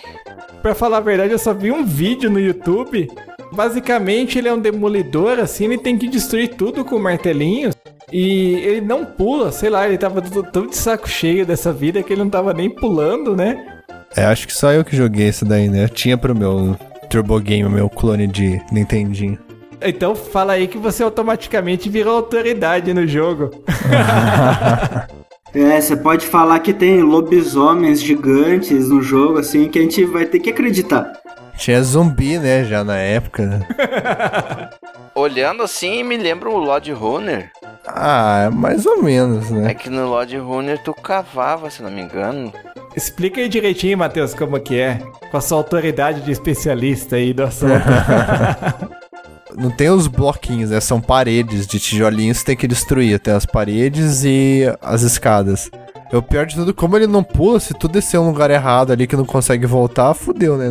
[0.62, 3.10] Pra falar a verdade, eu só vi um vídeo no YouTube.
[3.52, 7.74] Basicamente, ele é um demolidor, assim, ele tem que destruir tudo com martelinhos.
[8.12, 12.02] E ele não pula, sei lá, ele tava tudo- tão de saco cheio dessa vida
[12.02, 13.64] que ele não tava nem pulando, né?
[14.16, 15.84] É, acho que só eu que joguei esse daí, né?
[15.84, 16.76] Eu tinha pro meu
[17.10, 19.38] Turbo Game, o meu clone de Nintendinho.
[19.82, 23.50] Então fala aí que você automaticamente virou autoridade no jogo.
[25.54, 30.26] É, você pode falar que tem lobisomens gigantes no jogo, assim, que a gente vai
[30.26, 31.10] ter que acreditar.
[31.56, 33.44] Tinha zumbi, né, já na época.
[33.46, 33.66] né?
[35.14, 37.50] Olhando assim, me lembra o Lord Runner.
[37.86, 39.74] Ah, mais ou menos, É né?
[39.74, 42.52] que no Lord Runner tu cavava, se não me engano.
[42.94, 45.00] Explica aí direitinho, Matheus, como que é.
[45.30, 47.72] Com a sua autoridade de especialista aí do assunto.
[49.56, 50.80] Não tem os bloquinhos, né?
[50.80, 53.18] São paredes de tijolinhos que tem que destruir.
[53.18, 55.70] Tem as paredes e as escadas.
[56.12, 58.92] E o pior de tudo, como ele não pula, se tu descer um lugar errado
[58.92, 60.66] ali que não consegue voltar, fudeu, né?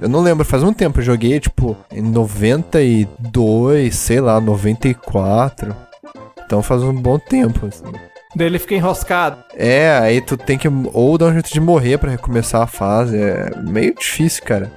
[0.00, 5.74] Eu não- lembro, faz um tempo eu joguei, tipo, em 92, sei lá, 94.
[6.44, 7.84] Então faz um bom tempo, assim.
[8.34, 9.38] Daí ele fica enroscado.
[9.56, 13.16] É, aí tu tem que ou dar um jeito de morrer pra recomeçar a fase.
[13.18, 14.70] É meio difícil, cara.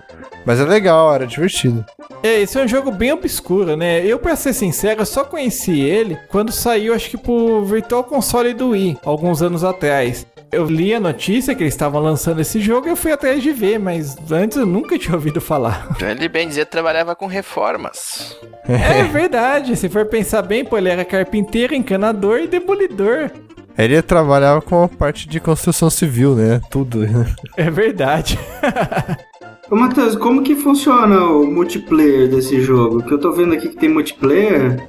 [0.45, 1.85] Mas é legal, era divertido.
[2.23, 4.05] É, esse é um jogo bem obscuro, né?
[4.05, 8.53] Eu, pra ser sincero, eu só conheci ele quando saiu, acho que pro Virtual Console
[8.53, 10.25] do Wii, alguns anos atrás.
[10.51, 13.51] Eu li a notícia que eles estavam lançando esse jogo e eu fui atrás de
[13.51, 15.95] ver, mas antes eu nunca tinha ouvido falar.
[16.01, 18.37] Ele bem dizer trabalhava com reformas.
[18.67, 23.31] É verdade, se for pensar bem, pô, ele era carpinteiro, encanador e demolidor.
[23.77, 26.61] Ele trabalhava com a parte de construção civil, né?
[26.69, 27.05] Tudo.
[27.57, 28.39] É verdade.
[29.69, 33.01] Ô, Matheus, como que funciona o multiplayer desse jogo?
[33.01, 34.85] Que eu tô vendo aqui que tem multiplayer.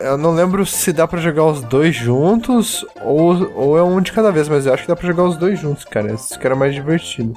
[0.00, 4.12] Eu não lembro se dá pra jogar os dois juntos ou, ou é um de
[4.12, 6.12] cada vez, mas eu acho que dá pra jogar os dois juntos, cara.
[6.12, 7.34] Isso que era mais divertido.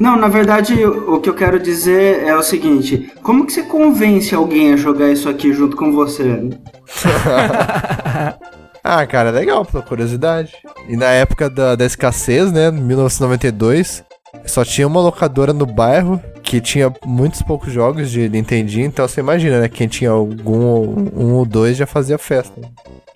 [0.00, 4.34] Não, na verdade, o que eu quero dizer é o seguinte: como que você convence
[4.34, 6.50] alguém a jogar isso aqui junto com você?
[8.84, 10.54] Ah, cara, legal, pela curiosidade.
[10.88, 14.02] E na época da, da escassez, né, 1992,
[14.46, 19.20] só tinha uma locadora no bairro que tinha muitos poucos jogos de Nintendinho, então você
[19.20, 22.60] imagina, né, quem tinha algum, um ou dois já fazia festa.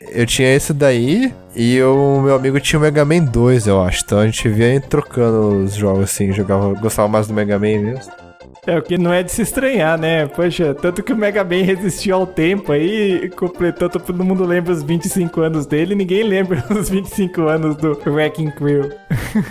[0.01, 4.03] Eu tinha esse daí e o meu amigo tinha o Mega Man 2, eu acho.
[4.05, 8.13] Então a gente via trocando os jogos assim, jogava, gostava mais do Mega Man mesmo.
[8.67, 10.27] É o que não é de se estranhar, né?
[10.27, 14.83] Poxa, tanto que o Mega Man resistiu ao tempo aí, completou, todo mundo lembra os
[14.83, 18.91] 25 anos dele, ninguém lembra os 25 anos do Wrecking Crew.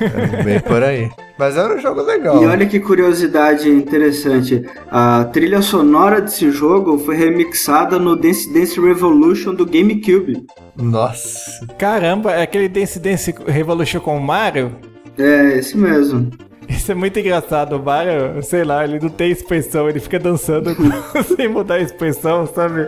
[0.01, 1.09] É bem por aí.
[1.37, 2.41] Mas era um jogo legal.
[2.43, 8.79] E olha que curiosidade interessante: a trilha sonora desse jogo foi remixada no Dance Dance
[8.79, 10.45] Revolution do GameCube.
[10.75, 11.65] Nossa.
[11.77, 14.71] Caramba, é aquele Dance Dance Revolution com o Mario?
[15.17, 16.29] É, esse mesmo.
[16.69, 17.75] Isso é muito engraçado.
[17.77, 20.75] O Mario, sei lá, ele não tem expressão, ele fica dançando
[21.35, 22.87] sem mudar a expressão, sabe?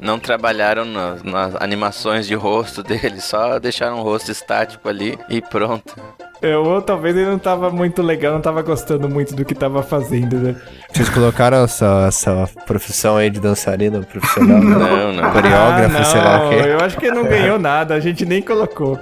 [0.00, 5.42] Não trabalharam nas, nas animações de rosto dele, só deixaram o rosto estático ali e
[5.42, 5.94] pronto.
[6.42, 9.82] É, ou talvez ele não tava muito legal, não tava gostando muito do que tava
[9.82, 10.56] fazendo, né?
[10.90, 14.58] Vocês colocaram essa, essa profissão aí de dançarina profissional?
[14.58, 14.74] né?
[14.78, 15.30] Não, não.
[15.32, 16.54] Coreógrafo, Ah, sei lá o quê.
[16.66, 18.98] Eu acho que ele não ganhou nada, a gente nem colocou.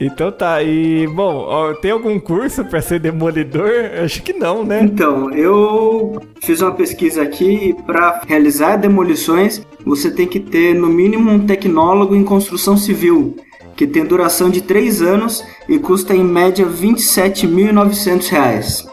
[0.00, 3.70] Então tá, e bom, ó, tem algum curso pra ser demolidor?
[4.02, 4.80] Acho que não, né?
[4.82, 10.86] Então, eu fiz uma pesquisa aqui e para realizar demolições você tem que ter no
[10.86, 13.36] mínimo um tecnólogo em construção civil,
[13.76, 18.88] que tem duração de 3 anos e custa em média 27.900 reais.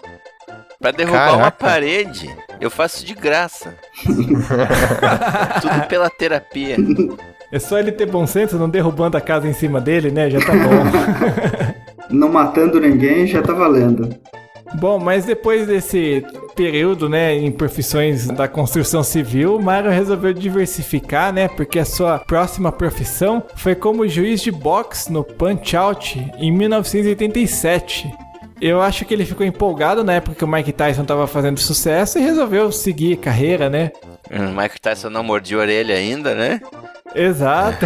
[0.79, 1.37] Pra derrubar Caraca.
[1.37, 2.29] uma parede,
[2.59, 3.73] eu faço de graça.
[5.61, 6.75] Tudo pela terapia.
[7.51, 10.29] É só ele ter bom senso, não derrubando a casa em cima dele, né?
[10.29, 11.77] Já tá bom.
[12.09, 14.15] Não matando ninguém já tá valendo.
[14.75, 16.25] Bom, mas depois desse
[16.55, 22.19] período, né, em profissões da construção civil, o Mario resolveu diversificar, né, porque a sua
[22.19, 28.11] próxima profissão foi como juiz de boxe no Punch-Out em 1987.
[28.59, 32.17] Eu acho que ele ficou empolgado na época que o Mike Tyson tava fazendo sucesso
[32.17, 33.91] e resolveu seguir carreira, né?
[34.31, 36.59] O Mike Tyson não mordia a orelha ainda, né?
[37.15, 37.85] Exato.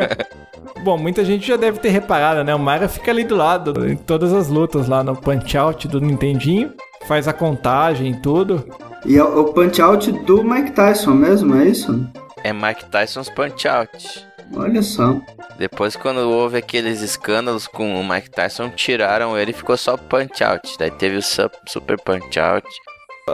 [0.82, 2.54] Bom, muita gente já deve ter reparado, né?
[2.54, 6.72] O Mario fica ali do lado em todas as lutas lá no Punch-Out do Nintendinho.
[7.06, 8.66] Faz a contagem e tudo.
[9.04, 12.08] E é o punch-out do Mike Tyson mesmo, é isso?
[12.44, 14.26] É Mike Tyson's Punch Out.
[14.54, 15.20] Olha só.
[15.58, 20.42] Depois, quando houve aqueles escândalos com o Mike Tyson, tiraram ele e ficou só Punch
[20.42, 20.76] Out.
[20.78, 22.66] Daí teve o Sup- Super Punch Out.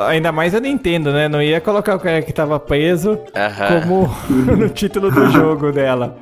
[0.09, 1.29] Ainda mais a Nintendo, né?
[1.29, 3.81] Não ia colocar o cara que tava preso Aham.
[3.83, 4.17] como
[4.57, 6.17] no título do jogo dela.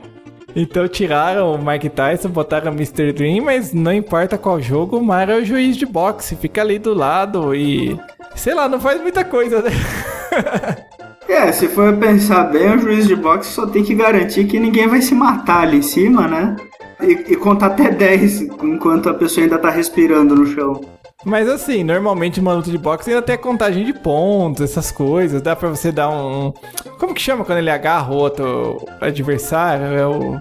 [0.55, 3.13] Então tiraram o Mike Tyson, botaram o Mr.
[3.13, 6.79] Dream, mas não importa qual jogo, o Mario é o juiz de boxe, fica ali
[6.79, 7.99] do lado e.
[8.35, 9.71] Sei lá, não faz muita coisa, né?
[11.29, 14.87] É, se for pensar bem, o juiz de boxe só tem que garantir que ninguém
[14.87, 16.57] vai se matar ali em cima, né?
[17.01, 20.81] E, e contar até 10 enquanto a pessoa ainda tá respirando no chão.
[21.25, 25.43] Mas assim, normalmente uma luta de boxe ainda tem a contagem de pontos, essas coisas.
[25.43, 26.53] Dá pra você dar um.
[26.99, 29.87] Como que chama quando ele agarra o outro adversário?
[29.87, 30.41] É o.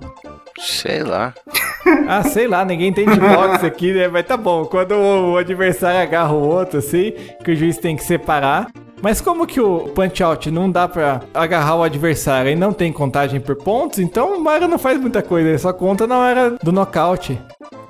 [0.59, 1.33] Sei lá.
[2.07, 4.07] Ah, sei lá, ninguém entende boxe aqui, né?
[4.07, 4.65] Mas tá bom.
[4.65, 7.13] Quando o adversário agarra o outro, assim,
[7.43, 8.71] que o juiz tem que separar.
[9.01, 12.91] Mas como que o punch out não dá pra agarrar o adversário e não tem
[12.91, 16.57] contagem por pontos, então o Mario não faz muita coisa, ele só conta na hora
[16.61, 17.39] do nocaute.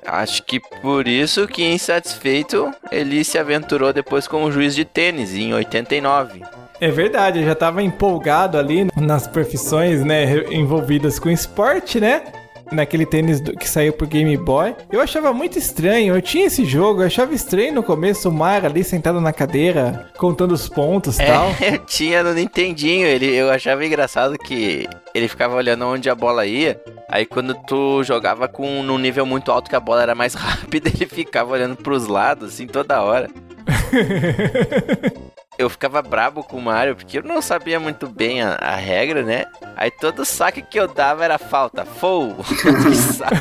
[0.05, 5.53] Acho que por isso que, insatisfeito, ele se aventurou depois como juiz de tênis, em
[5.53, 6.41] 89.
[6.79, 12.21] É verdade, eu já tava empolgado ali nas profissões, né, envolvidas com esporte, né?
[12.71, 14.75] Naquele tênis do- que saiu pro Game Boy.
[14.91, 18.69] Eu achava muito estranho, eu tinha esse jogo, eu achava estranho no começo o Mario
[18.69, 21.47] ali sentado na cadeira, contando os pontos e tal.
[21.61, 26.15] É, eu tinha no Nintendinho, ele, eu achava engraçado que ele ficava olhando onde a
[26.15, 26.79] bola ia.
[27.09, 30.89] Aí quando tu jogava com num nível muito alto que a bola era mais rápida,
[30.89, 33.29] ele ficava olhando pros lados, assim, toda hora.
[35.57, 39.23] eu ficava brabo com o Mario, porque eu não sabia muito bem a, a regra,
[39.23, 39.45] né?
[39.75, 41.85] Aí todo saque que eu dava era falta.
[41.85, 42.35] Fou!
[42.43, 43.35] que saco!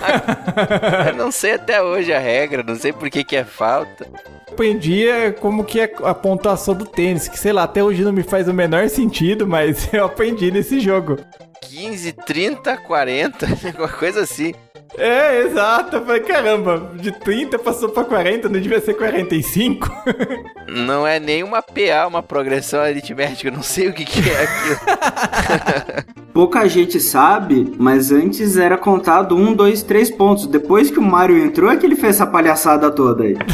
[1.08, 4.06] Eu não sei até hoje a regra, não sei por que, que é falta.
[4.50, 8.22] Aprendia como que é a pontuação do tênis, que sei lá, até hoje não me
[8.22, 11.18] faz o menor sentido, mas eu aprendi nesse jogo.
[11.62, 13.46] 15, 30, 40,
[13.78, 14.52] uma coisa assim.
[14.96, 15.96] É, exato.
[15.96, 19.88] Eu falei, caramba, de 30 passou pra 40, não devia ser 45?
[20.68, 24.42] Não é nem uma PA, uma progressão aritmética, eu não sei o que, que é
[24.42, 26.14] aquilo.
[26.32, 30.46] Pouca gente sabe, mas antes era contado um, dois, três pontos.
[30.46, 33.36] Depois que o Mario entrou é que ele fez essa palhaçada toda aí.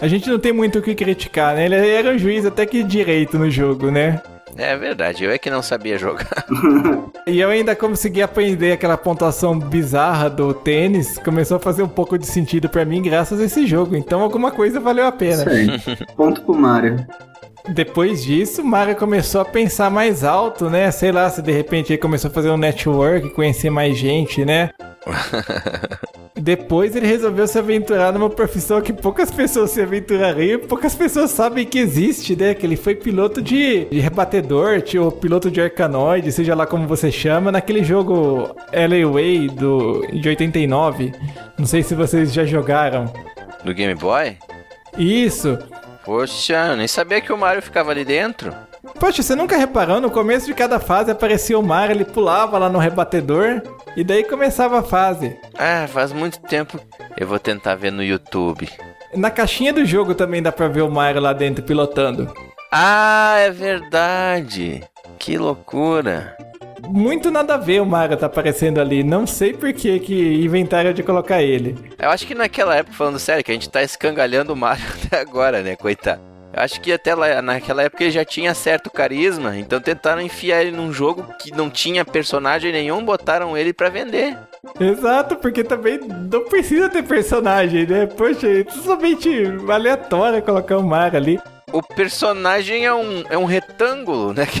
[0.00, 1.66] A gente não tem muito o que criticar, né?
[1.66, 4.22] Ele era um juiz até que direito no jogo, né?
[4.58, 6.44] É verdade, eu é que não sabia jogar.
[7.26, 11.18] E eu ainda consegui aprender aquela pontuação bizarra do tênis.
[11.18, 13.94] Começou a fazer um pouco de sentido pra mim graças a esse jogo.
[13.94, 15.42] Então alguma coisa valeu a pena.
[15.42, 16.06] Isso aí.
[16.16, 17.06] Ponto pro Mario.
[17.68, 20.90] Depois disso, o Mario começou a pensar mais alto, né?
[20.90, 24.70] Sei lá, se de repente ele começou a fazer um network, conhecer mais gente, né?
[26.40, 31.66] Depois ele resolveu se aventurar numa profissão que poucas pessoas se aventurariam, poucas pessoas sabem
[31.66, 32.54] que existe, né?
[32.54, 37.10] Que ele foi piloto de, de rebatedor, ou piloto de arcanoide, seja lá como você
[37.10, 41.12] chama, naquele jogo LA Way do, de 89.
[41.58, 43.12] Não sei se vocês já jogaram.
[43.64, 44.36] Do Game Boy?
[44.96, 45.58] Isso.
[46.08, 48.54] Poxa, nem sabia que o Mario ficava ali dentro.
[48.98, 50.00] Poxa, você nunca reparou?
[50.00, 53.60] No começo de cada fase aparecia o Mario, ele pulava lá no rebatedor
[53.94, 55.38] e daí começava a fase.
[55.54, 56.80] Ah, faz muito tempo.
[57.14, 58.66] Eu vou tentar ver no YouTube.
[59.14, 62.32] Na caixinha do jogo também dá pra ver o Mario lá dentro pilotando.
[62.72, 64.82] Ah, é verdade.
[65.18, 66.34] Que loucura.
[66.88, 69.04] Muito nada a ver o Mario tá aparecendo ali.
[69.04, 71.76] Não sei por que que inventaram de colocar ele.
[71.98, 75.20] Eu acho que naquela época, falando sério, que a gente tá escangalhando o Mario até
[75.20, 76.28] agora, né, coitado.
[76.52, 80.62] Eu acho que até lá, naquela época ele já tinha certo carisma, então tentaram enfiar
[80.62, 84.36] ele num jogo que não tinha personagem nenhum, botaram ele pra vender.
[84.80, 88.06] Exato, porque também não precisa ter personagem, né?
[88.06, 89.30] Poxa, é totalmente
[89.68, 91.40] aleatório colocar o Mario ali.
[91.72, 94.46] O personagem é um, é um retângulo, né?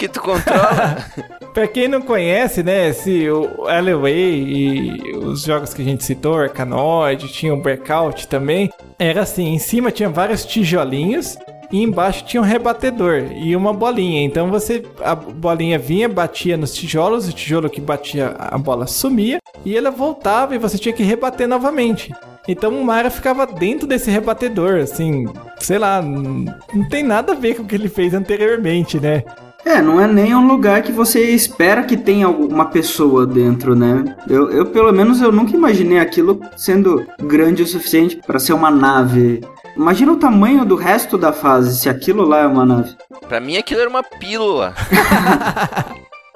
[0.00, 1.04] Que, que tu controla.
[1.52, 6.38] Pra quem não conhece, né, esse, o Alleyway e os jogos que a gente citou,
[6.38, 11.36] Arcanoid, tinha o Breakout também, era assim, em cima tinha vários tijolinhos
[11.70, 14.22] e embaixo tinha um rebatedor e uma bolinha.
[14.22, 19.38] Então você a bolinha vinha, batia nos tijolos, o tijolo que batia a bola sumia
[19.64, 22.12] e ela voltava e você tinha que rebater novamente.
[22.48, 25.26] Então o Mario ficava dentro desse rebatedor, assim,
[25.58, 29.22] sei lá, não tem nada a ver com o que ele fez anteriormente, né?
[29.64, 34.16] É, não é nem um lugar que você espera que tenha uma pessoa dentro, né?
[34.26, 38.70] Eu, eu pelo menos, eu nunca imaginei aquilo sendo grande o suficiente para ser uma
[38.70, 39.40] nave.
[39.76, 42.96] Imagina o tamanho do resto da fase, se aquilo lá é uma nave.
[43.28, 44.74] pra mim aquilo era uma pílula.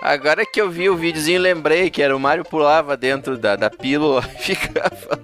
[0.01, 3.71] Agora que eu vi o videozinho, lembrei que era o Mario pulava dentro da, da
[3.71, 5.19] pílula e ficava.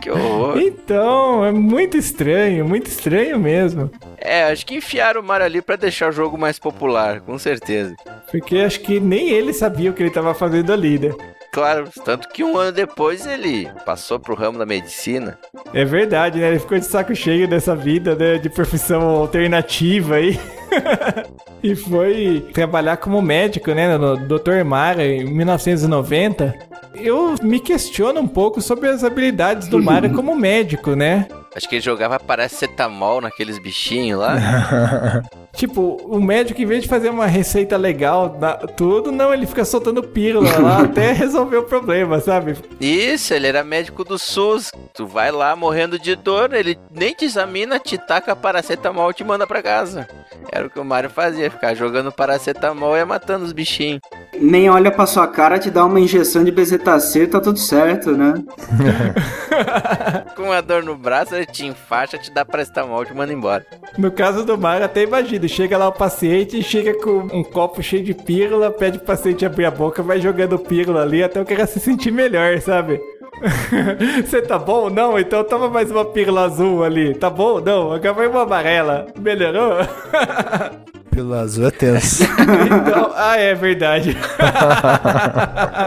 [0.00, 0.58] que horror.
[0.58, 3.90] Então, é muito estranho, muito estranho mesmo.
[4.16, 7.94] É, acho que enfiaram o Mario ali pra deixar o jogo mais popular, com certeza.
[8.30, 11.14] Porque acho que nem ele sabia o que ele tava fazendo ali, né?
[11.56, 15.38] Claro, tanto que um ano depois ele passou pro ramo da medicina.
[15.72, 16.48] É verdade, né?
[16.48, 18.36] Ele ficou de saco cheio dessa vida, né?
[18.36, 20.38] De profissão alternativa aí.
[21.62, 23.96] e foi trabalhar como médico, né?
[23.96, 24.64] No Dr.
[24.64, 26.54] Mara em 1990.
[26.94, 31.26] Eu me questiono um pouco sobre as habilidades do Mario como médico, né?
[31.54, 35.22] Acho que ele jogava paracetamol naqueles bichinhos lá.
[35.56, 39.64] Tipo, o médico, em vez de fazer uma receita legal, da- tudo, não, ele fica
[39.64, 42.56] soltando pílula lá até resolver o problema, sabe?
[42.78, 44.70] Isso, ele era médico do SUS.
[44.92, 49.24] Tu vai lá morrendo de dor, ele nem te examina, te taca paracetamol e te
[49.24, 50.06] manda pra casa.
[50.56, 54.00] Era o que o Mario fazia, ficar jogando paracetamol e ia matando os bichinhos.
[54.40, 58.42] Nem olha pra sua cara, te dá uma injeção de bezetacil, tá tudo certo, né?
[60.34, 63.66] Com a dor no braço, ele te enfaixa, te dá paracetamol e te manda embora.
[63.98, 68.02] No caso do Mario, até imagina, chega lá o paciente, chega com um copo cheio
[68.02, 71.66] de pílula, pede pro paciente abrir a boca, vai jogando pílula ali até o cara
[71.66, 72.98] se sentir melhor, sabe?
[74.24, 74.88] Você tá bom?
[74.90, 77.14] Não, então toma mais uma pílula azul ali.
[77.14, 77.60] Tá bom?
[77.60, 79.06] Não, vai uma amarela.
[79.18, 79.76] Melhorou?
[81.10, 82.24] Pelo azul é tenso.
[82.24, 84.14] então, ah, é verdade.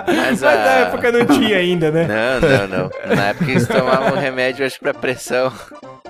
[0.07, 2.07] Mas Mas na a- época não tinha ainda, né?
[2.07, 3.15] Não, não, não.
[3.15, 5.51] Na época eles tomavam remédio, acho, pra pressão.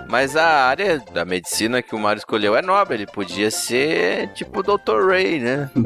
[0.09, 2.95] Mas a área da medicina que o Mario escolheu é nobre.
[2.95, 5.07] Ele podia ser tipo o Dr.
[5.07, 5.69] Ray, né?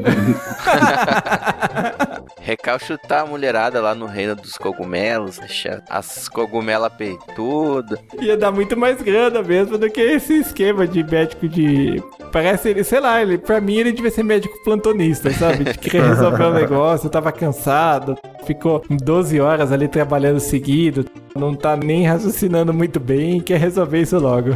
[2.40, 7.98] recalchutar a mulherada lá no reino dos cogumelos, deixar as cogumelas peitudas.
[8.18, 12.02] Ia dar muito mais grana mesmo do que esse esquema de médico de.
[12.32, 15.64] Parece ele, sei lá, ele, pra mim ele devia ser médico plantonista, sabe?
[15.64, 21.04] De querer resolver o negócio, tava cansado, ficou 12 horas ali trabalhando seguido,
[21.34, 24.50] não tá nem raciocinando muito bem, quer resolver isso logo.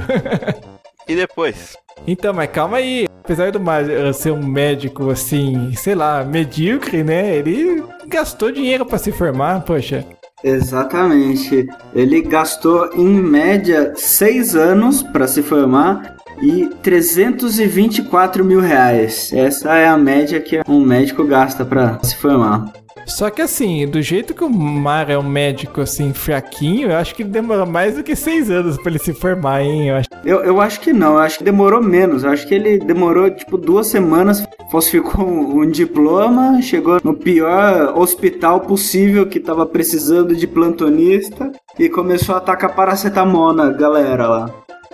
[1.08, 1.76] E depois?
[2.06, 3.06] Então, mas calma aí.
[3.24, 7.34] Apesar do Mario ser um médico assim, sei lá, medíocre, né?
[7.36, 10.04] Ele gastou dinheiro pra se formar, poxa.
[10.42, 11.66] Exatamente.
[11.94, 19.32] Ele gastou em média seis anos para se formar e 324 mil reais.
[19.32, 22.72] Essa é a média que um médico gasta para se formar.
[23.08, 27.14] Só que assim, do jeito que o Mar é um médico assim, fraquinho, eu acho
[27.14, 29.88] que ele demorou mais do que seis anos pra ele se formar, hein?
[29.88, 30.08] Eu acho.
[30.24, 32.22] Eu, eu acho que não, eu acho que demorou menos.
[32.22, 37.98] Eu acho que ele demorou tipo duas semanas, falsificou um, um diploma, chegou no pior
[37.98, 44.50] hospital possível que tava precisando de plantonista e começou a atacar paracetamol na galera lá.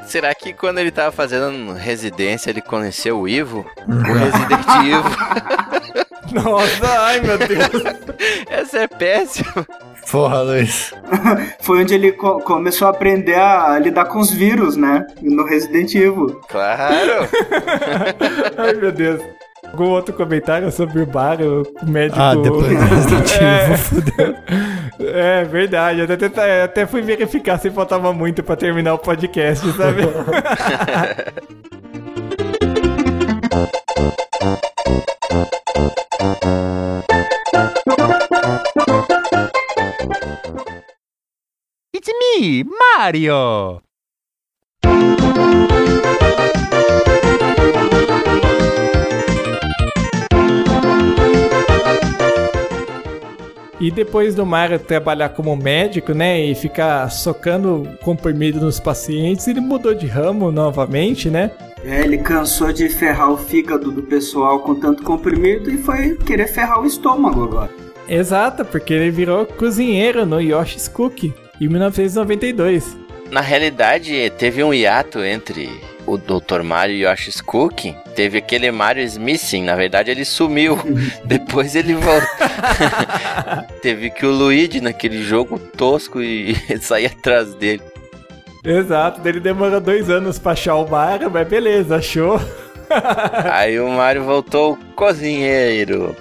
[0.07, 3.65] Será que quando ele tava fazendo residência ele conheceu o Ivo?
[3.89, 6.04] o Resident Evil?
[6.35, 7.85] Nossa, ai meu Deus.
[8.51, 9.67] Essa é péssima.
[10.11, 10.93] Porra, Luiz.
[11.61, 15.07] Foi onde ele co- começou a aprender a lidar com os vírus, né?
[15.23, 16.41] No Resident Evil.
[16.49, 17.29] Claro.
[18.59, 19.21] ai meu Deus.
[19.73, 22.21] Algum outro comentário sobre o bar, o médico.
[22.21, 24.35] Ah, depois do Resident Evil, fudeu.
[25.01, 29.67] É verdade, eu até, até, até fui verificar se faltava muito pra terminar o podcast,
[29.73, 30.03] sabe?
[42.35, 43.81] Mario!
[53.81, 59.61] E depois do Mario trabalhar como médico, né, e ficar socando comprimido nos pacientes, ele
[59.61, 61.53] mudou de ramo novamente, né?
[61.85, 66.49] É, ele cansou de ferrar o fígado do pessoal com tanto comprimido e foi querer
[66.49, 67.71] ferrar o estômago agora.
[68.09, 72.97] Exato, porque ele virou cozinheiro no Yoshi's Cookie em 1992.
[73.31, 75.69] Na realidade, teve um hiato entre
[76.07, 76.63] o Dr.
[76.63, 77.97] Mario e Yoshi's Cookie.
[78.15, 80.79] Teve aquele Mario Smithing, na verdade ele sumiu.
[81.25, 82.29] Depois ele voltou.
[83.81, 87.83] teve que o Luigi naquele jogo tosco e sair atrás dele.
[88.65, 92.41] Exato, ele demorou dois anos pra achar o Mario, mas beleza, achou.
[93.51, 96.17] Aí o Mario voltou cozinheiro.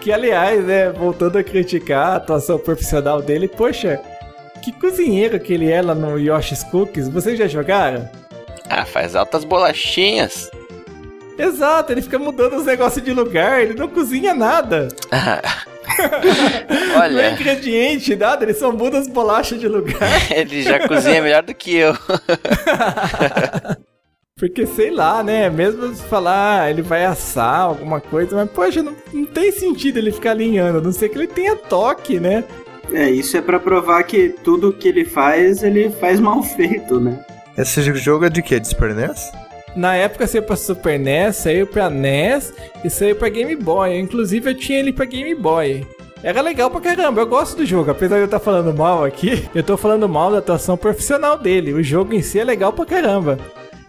[0.00, 4.00] Que aliás, né, voltando a criticar a atuação profissional dele, poxa,
[4.72, 8.08] que cozinheiro que ele é lá no Yoshi's Cookies, vocês já jogaram?
[8.68, 10.50] Ah, faz altas bolachinhas.
[11.38, 14.88] Exato, ele fica mudando os negócios de lugar, ele não cozinha nada.
[16.68, 19.98] Não é Olha, ingrediente, nada, ele só muda as bolachas de lugar.
[20.30, 21.96] ele já cozinha melhor do que eu.
[24.38, 25.50] Porque sei lá, né?
[25.50, 29.96] Mesmo se falar, ah, ele vai assar alguma coisa, mas poxa, não, não tem sentido
[29.96, 32.44] ele ficar alinhando, a não ser que ele tenha toque, né?
[32.92, 37.24] É, isso é pra provar que tudo que ele faz, ele faz mal feito, né?
[37.56, 38.60] Esse jogo é de quê?
[38.60, 39.32] De Super NES?
[39.76, 42.52] Na época saiu pra Super NES, saiu pra NES
[42.84, 43.98] e saiu pra Game Boy.
[43.98, 45.86] Inclusive eu tinha ele pra Game Boy.
[46.22, 47.90] Era legal pra caramba, eu gosto do jogo.
[47.90, 51.72] Apesar de eu estar falando mal aqui, eu tô falando mal da atuação profissional dele.
[51.72, 53.38] O jogo em si é legal pra caramba.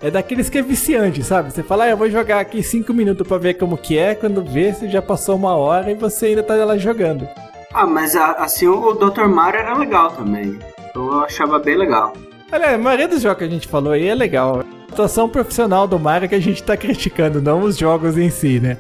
[0.02, 1.52] É daqueles que é viciante, sabe?
[1.52, 4.16] Você fala, ah, eu vou jogar aqui 5 minutos pra ver como que é.
[4.16, 7.28] Quando vê, você já passou uma hora e você ainda tá lá jogando.
[7.74, 9.26] Ah, mas assim o Dr.
[9.26, 10.58] Mario era legal também.
[10.96, 12.14] Eu achava bem legal.
[12.52, 14.62] Olha, a maioria dos jogos que a gente falou aí é legal.
[14.62, 18.60] A atuação profissional do Mario que a gente tá criticando, não os jogos em si,
[18.60, 18.78] né?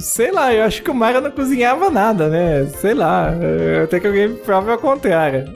[0.00, 2.66] Sei lá, eu acho que o Mario não cozinhava nada, né?
[2.66, 5.54] Sei lá, eh, até que alguém me prove ao contrário.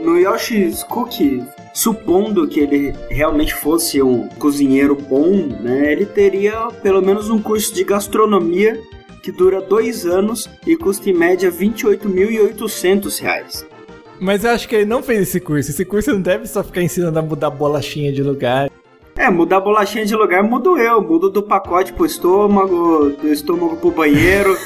[0.00, 1.44] No Yoshi's Cookie,
[1.74, 7.74] supondo que ele realmente fosse um cozinheiro bom, né, ele teria pelo menos um curso
[7.74, 8.80] de gastronomia
[9.26, 13.66] que dura dois anos e custa em média 28.800 reais.
[14.20, 15.68] Mas eu acho que ele não fez esse curso.
[15.68, 18.70] Esse curso não deve só ficar ensinando a mudar bolachinha de lugar.
[19.16, 23.90] É, mudar bolachinha de lugar mudo eu, mudo do pacote pro estômago, do estômago pro
[23.90, 24.56] banheiro.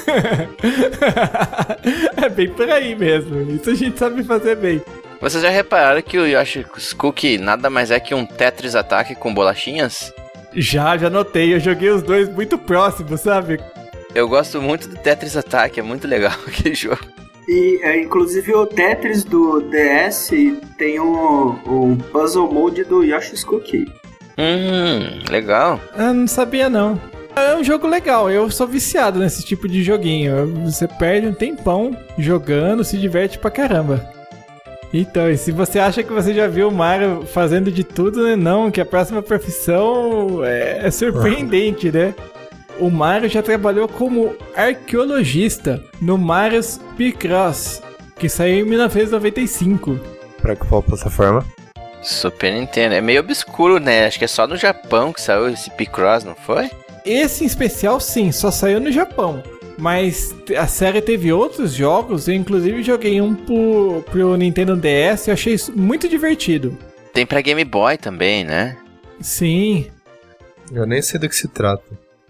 [2.21, 3.41] é bem por aí mesmo.
[3.55, 4.79] Isso a gente sabe fazer bem.
[5.19, 9.33] Vocês já repararam que o Yoshi's Cookie nada mais é que um Tetris ataque com
[9.33, 10.13] bolachinhas?
[10.53, 11.51] Já, já notei.
[11.51, 13.59] Eu joguei os dois muito próximos, sabe?
[14.13, 17.01] Eu gosto muito do Tetris Attack, é muito legal aquele jogo.
[17.47, 20.29] E é, inclusive o Tetris do DS
[20.77, 23.91] tem um, um puzzle mode do Yoshi's Cookie.
[24.37, 25.79] Hum, legal.
[25.93, 26.99] Ah, não sabia não.
[27.35, 30.47] É um jogo legal, eu sou viciado nesse tipo de joguinho.
[30.65, 34.05] Você perde um tempão jogando, se diverte pra caramba.
[34.93, 38.35] Então, e se você acha que você já viu o Mario fazendo de tudo, né?
[38.35, 42.13] Não, que a próxima profissão é, é surpreendente, né?
[42.79, 47.81] O Mario já trabalhou como arqueologista no Mario's Picross,
[48.17, 49.99] que saiu em 1995.
[50.41, 51.45] Pra qual plataforma?
[52.01, 52.95] Super Nintendo.
[52.95, 54.05] É meio obscuro, né?
[54.07, 56.69] Acho que é só no Japão que saiu esse Picross, não foi?
[57.05, 59.43] Esse em especial, sim, só saiu no Japão.
[59.77, 65.31] Mas a série teve outros jogos, eu inclusive joguei um pro, pro Nintendo DS e
[65.31, 66.77] achei isso muito divertido.
[67.13, 68.77] Tem pra Game Boy também, né?
[69.19, 69.87] Sim,
[70.71, 71.83] Eu nem sei do que se trata.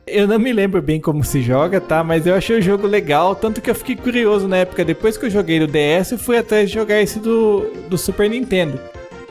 [0.05, 2.03] Eu não me lembro bem como se joga, tá?
[2.03, 4.83] Mas eu achei o jogo legal, tanto que eu fiquei curioso na época.
[4.83, 8.29] Depois que eu joguei no DS, eu fui atrás de jogar esse do, do Super
[8.29, 8.79] Nintendo.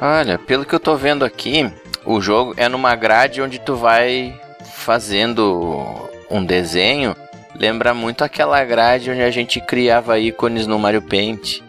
[0.00, 1.70] Olha, pelo que eu tô vendo aqui,
[2.04, 7.14] o jogo é numa grade onde tu vai fazendo um desenho.
[7.54, 11.60] Lembra muito aquela grade onde a gente criava ícones no Mario Paint.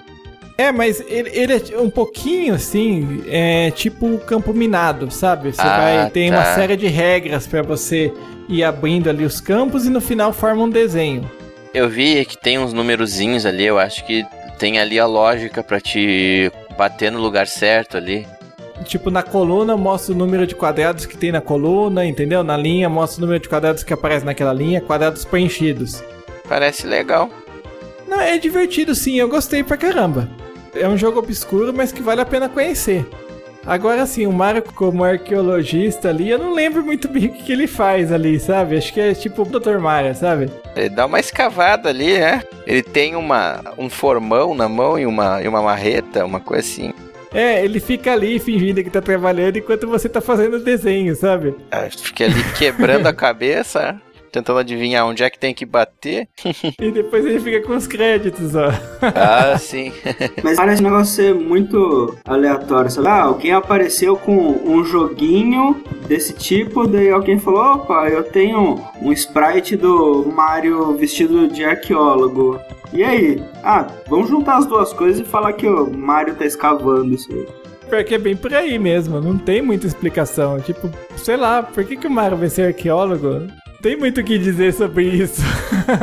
[0.57, 5.53] É, mas ele, ele é um pouquinho assim, é tipo campo minado, sabe?
[5.53, 6.55] Você Ah, vai tem uma tá.
[6.55, 8.13] série de regras pra você
[8.47, 11.29] ir abrindo ali os campos e no final forma um desenho.
[11.73, 14.25] Eu vi que tem uns numerozinhos ali, eu acho que
[14.59, 18.27] tem ali a lógica pra te bater no lugar certo ali.
[18.85, 22.43] Tipo, na coluna mostra o número de quadrados que tem na coluna, entendeu?
[22.43, 26.03] Na linha mostra o número de quadrados que aparece naquela linha, quadrados preenchidos.
[26.49, 27.29] Parece legal.
[28.11, 30.27] Não, é divertido sim, eu gostei pra caramba.
[30.75, 33.07] É um jogo obscuro, mas que vale a pena conhecer.
[33.65, 37.67] Agora sim, o Mario como arqueologista ali, eu não lembro muito bem o que, ele
[37.67, 38.75] faz ali, sabe?
[38.75, 39.77] Acho que é tipo o Dr.
[39.79, 40.49] Mario, sabe?
[40.75, 42.43] Ele dá uma escavada ali, né?
[42.67, 46.93] Ele tem uma, um formão na mão e uma, e uma marreta, uma coisa assim.
[47.33, 51.55] É, ele fica ali fingindo que tá trabalhando enquanto você tá fazendo o desenho, sabe?
[51.71, 54.01] Ah, Fica ali quebrando a cabeça,
[54.31, 56.27] tentando adivinhar onde é que tem que bater.
[56.79, 58.69] E depois ele fica com os créditos, ó.
[59.01, 59.91] Ah, sim.
[60.43, 63.07] Mas parece um negócio ser muito aleatório, sabe?
[63.07, 69.11] Ah, alguém apareceu com um joguinho desse tipo, daí alguém falou, opa, eu tenho um
[69.11, 72.59] sprite do Mario vestido de arqueólogo.
[72.93, 73.41] E aí?
[73.63, 77.47] Ah, vamos juntar as duas coisas e falar que o Mario tá escavando isso aí.
[77.89, 80.59] Porque é bem por aí mesmo, não tem muita explicação.
[80.61, 83.47] Tipo, sei lá, por que, que o Mario vai ser arqueólogo?
[83.81, 85.41] Não tem muito o que dizer sobre isso.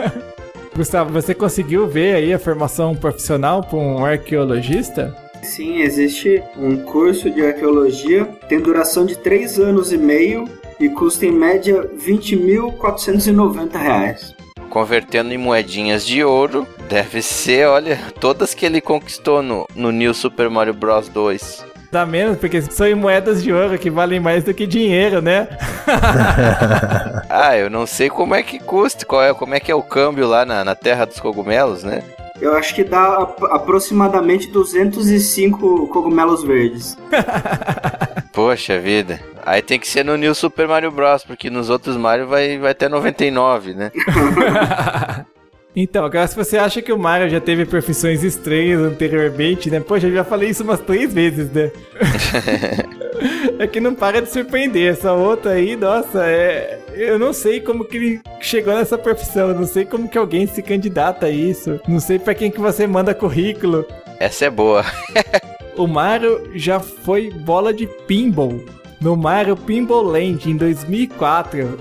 [0.75, 5.17] Gustavo, você conseguiu ver aí a formação profissional para um arqueologista?
[5.45, 10.47] Sim, existe um curso de arqueologia, tem duração de 3 anos e meio
[10.81, 14.35] e custa em média 20.490 reais.
[14.69, 20.13] Convertendo em moedinhas de ouro, deve ser, olha, todas que ele conquistou no, no New
[20.13, 21.68] Super Mario Bros 2.
[21.91, 25.49] Dá menos, porque são em moedas de ouro que valem mais do que dinheiro, né?
[27.31, 29.83] Ah, eu não sei como é que custa, qual é, como é que é o
[29.83, 32.03] câmbio lá na, na Terra dos Cogumelos, né?
[32.41, 36.97] Eu acho que dá ap- aproximadamente 205 cogumelos verdes.
[38.33, 39.21] Poxa vida.
[39.45, 42.75] Aí tem que ser no New Super Mario Bros, porque nos outros Mario vai, vai
[42.75, 43.91] ter 99, né?
[45.81, 49.79] Então, agora se você acha que o Mario já teve profissões estranhas anteriormente, né?
[49.79, 51.71] Poxa, eu já falei isso umas três vezes, né?
[53.61, 54.91] é que não para de surpreender.
[54.91, 56.81] Essa outra aí, nossa, é.
[56.93, 59.51] Eu não sei como que ele chegou nessa profissão.
[59.51, 61.79] Eu não sei como que alguém se candidata a isso.
[61.87, 63.87] Não sei pra quem que você manda currículo.
[64.19, 64.85] Essa é boa.
[65.77, 68.61] O Mario já foi bola de pinball
[69.01, 71.79] no Mario Pinball Land em 2004.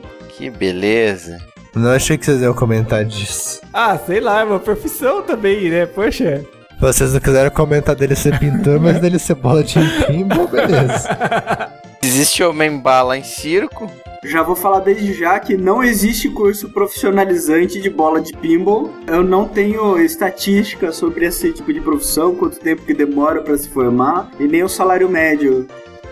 [0.36, 1.49] Que beleza.
[1.74, 3.60] Não achei que vocês iam comentar disso.
[3.72, 5.86] ah, sei lá, é uma profissão também, né?
[5.86, 6.44] Poxa.
[6.80, 11.08] Vocês não quiseram comentar dele ser pintor, mas dele ser bola de pinball, beleza.
[12.02, 13.90] Existe Homem-Bala em circo?
[14.24, 18.90] Já vou falar desde já que não existe curso profissionalizante de bola de pinball.
[19.06, 23.68] Eu não tenho estatística sobre esse tipo de profissão, quanto tempo que demora para se
[23.68, 25.66] formar, e nem o salário médio.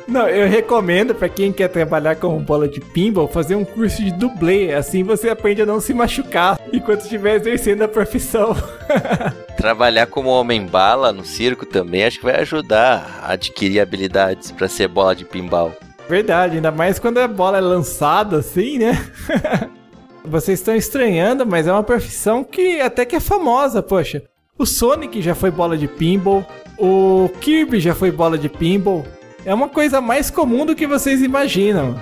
[0.09, 4.11] Não, eu recomendo pra quem quer trabalhar com bola de pinball fazer um curso de
[4.11, 4.73] dublê.
[4.73, 8.57] Assim você aprende a não se machucar enquanto estiver exercendo a profissão.
[9.55, 14.89] Trabalhar como Homem-Bala no circo também acho que vai ajudar a adquirir habilidades pra ser
[14.89, 15.75] bola de pinball.
[16.09, 18.93] Verdade, ainda mais quando a bola é lançada assim, né?
[20.25, 24.23] Vocês estão estranhando, mas é uma profissão que até que é famosa, poxa.
[24.59, 26.47] O Sonic já foi bola de pinball,
[26.79, 29.05] o Kirby já foi bola de pinball.
[29.45, 32.01] É uma coisa mais comum do que vocês imaginam.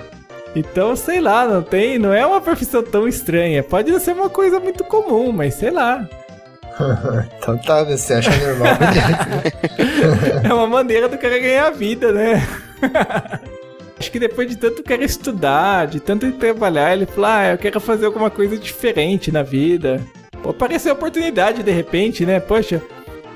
[0.55, 3.61] Então, sei lá, não tem, não é uma profissão tão estranha.
[3.61, 6.07] Pode ser uma coisa muito comum, mas sei lá.
[7.39, 8.67] Então tá, você acha normal.
[10.47, 12.47] É uma maneira do cara ganhar vida, né?
[13.99, 17.79] Acho que depois de tanto querer estudar, de tanto trabalhar, ele falou: Ah, eu quero
[17.79, 19.99] fazer alguma coisa diferente na vida.
[20.43, 22.39] Pô, apareceu a oportunidade de repente, né?
[22.39, 22.81] Poxa,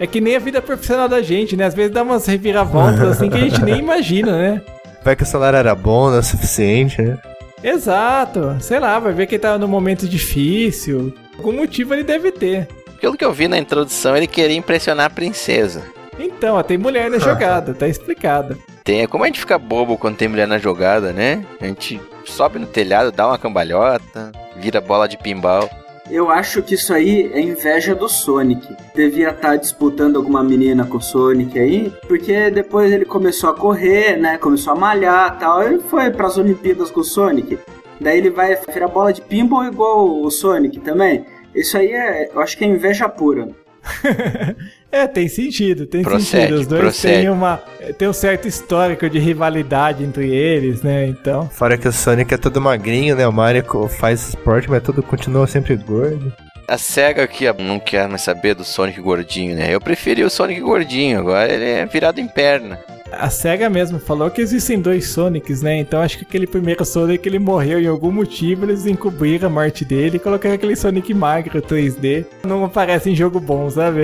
[0.01, 1.63] é que nem a vida profissional da gente, né?
[1.63, 4.61] Às vezes dá umas reviravoltas assim que a gente nem imagina, né?
[5.03, 7.19] Vai que o salário era bom, não é suficiente, né?
[7.63, 8.57] Exato.
[8.59, 11.13] Sei lá, vai ver que ele tá num momento difícil.
[11.37, 12.67] Algum motivo ele deve ter.
[12.99, 15.83] Pelo que eu vi na introdução, ele queria impressionar a princesa.
[16.17, 18.57] Então, ó, tem mulher na jogada, tá explicado.
[18.83, 21.45] Tem, é como a gente fica bobo quando tem mulher na jogada, né?
[21.61, 25.69] A gente sobe no telhado, dá uma cambalhota, vira bola de pinball.
[26.12, 28.76] Eu acho que isso aí é inveja do Sonic.
[28.93, 34.18] Devia estar disputando alguma menina com o Sonic aí, porque depois ele começou a correr,
[34.18, 34.38] né?
[34.38, 35.64] Começou a malhar tal.
[35.64, 37.57] Ele foi para as Olimpíadas com o Sonic.
[38.01, 41.26] Daí ele vai virar bola de pinball igual o Sonic também.
[41.55, 43.47] Isso aí é, eu acho que é inveja pura.
[44.91, 46.59] é, tem sentido, tem Procede, sentido.
[46.59, 47.21] Os dois procede.
[47.21, 47.57] têm uma.
[47.97, 51.07] Tem um certo histórico de rivalidade entre eles, né?
[51.07, 51.49] Então.
[51.49, 53.27] Fora que o Sonic é todo magrinho, né?
[53.27, 56.32] O Mario faz esporte, mas todo continua sempre gordo.
[56.67, 59.73] A SEGA aqui não quer mais saber do Sonic gordinho, né?
[59.73, 62.79] Eu preferi o Sonic gordinho, agora ele é virado em perna.
[63.12, 65.78] A SEGA mesmo falou que existem dois Sonics, né?
[65.78, 69.84] Então acho que aquele primeiro Sonic ele morreu em algum motivo, eles encobriram a morte
[69.86, 72.26] dele e colocaram aquele Sonic magro 3D.
[72.43, 74.03] Não aparece em jogo bom, sabe?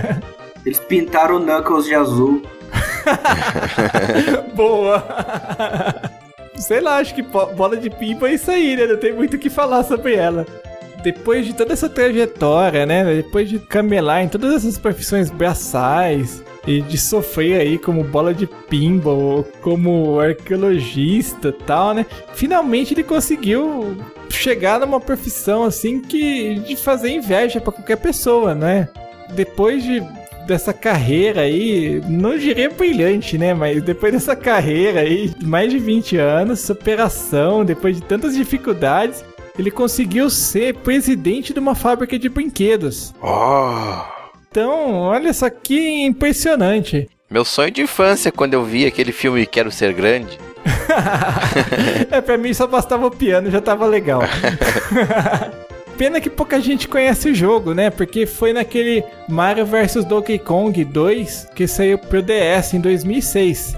[0.64, 2.40] Eles pintaram o Knuckles de azul.
[4.54, 5.04] Boa!
[6.56, 8.86] Sei lá, acho que bo- bola de pipa é isso aí, né?
[8.86, 10.46] Não tem muito o que falar sobre ela.
[11.02, 13.04] Depois de toda essa trajetória, né?
[13.16, 18.46] Depois de camelar em todas essas profissões braçais e de sofrer aí como bola de
[18.46, 22.06] pinball, como arqueologista tal, né?
[22.34, 23.96] Finalmente ele conseguiu
[24.30, 28.88] chegar numa profissão assim que de fazer inveja pra qualquer pessoa, né?
[29.34, 30.02] Depois de
[30.46, 33.54] dessa carreira aí, não diria brilhante, né?
[33.54, 39.24] Mas depois dessa carreira aí, mais de 20 anos, superação, depois de tantas dificuldades,
[39.58, 43.14] ele conseguiu ser presidente de uma fábrica de brinquedos.
[43.22, 44.23] Oh!
[44.54, 47.10] Então, olha só que impressionante.
[47.28, 50.38] Meu sonho de infância quando eu vi aquele filme Quero Ser Grande.
[52.08, 54.22] é, pra mim só bastava o piano, já tava legal.
[55.98, 57.90] Pena que pouca gente conhece o jogo, né?
[57.90, 63.76] Porque foi naquele Mario vs Donkey Kong 2 que saiu pro DS em 2006.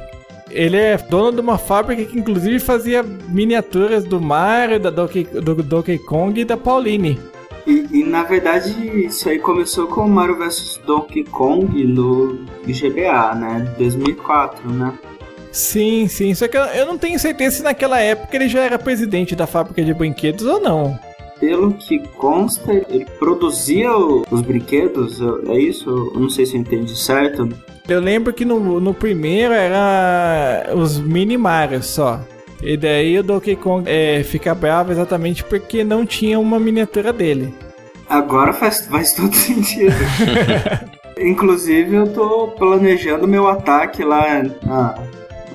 [0.51, 5.55] Ele é dono de uma fábrica que inclusive fazia miniaturas do Mario, da Donkey, do
[5.55, 7.19] Donkey Kong e da Pauline.
[7.67, 13.35] E, e, na verdade isso aí começou com o Mario vs Donkey Kong no GBA,
[13.35, 13.75] né?
[13.77, 14.97] 2004, né?
[15.51, 16.35] Sim, sim.
[16.35, 19.47] Só que eu, eu não tenho certeza se naquela época ele já era presidente da
[19.47, 20.99] fábrica de brinquedos ou não.
[21.41, 26.13] Pelo que consta, ele produzia os brinquedos, é isso?
[26.15, 27.49] Eu não sei se eu entendi certo.
[27.89, 32.21] Eu lembro que no, no primeiro era os mini Mario só.
[32.63, 37.53] E daí o Donkey Kong é, fica bravo exatamente porque não tinha uma miniatura dele.
[38.09, 39.95] Agora faz, faz todo sentido.
[41.19, 44.95] Inclusive, eu tô planejando meu ataque lá a,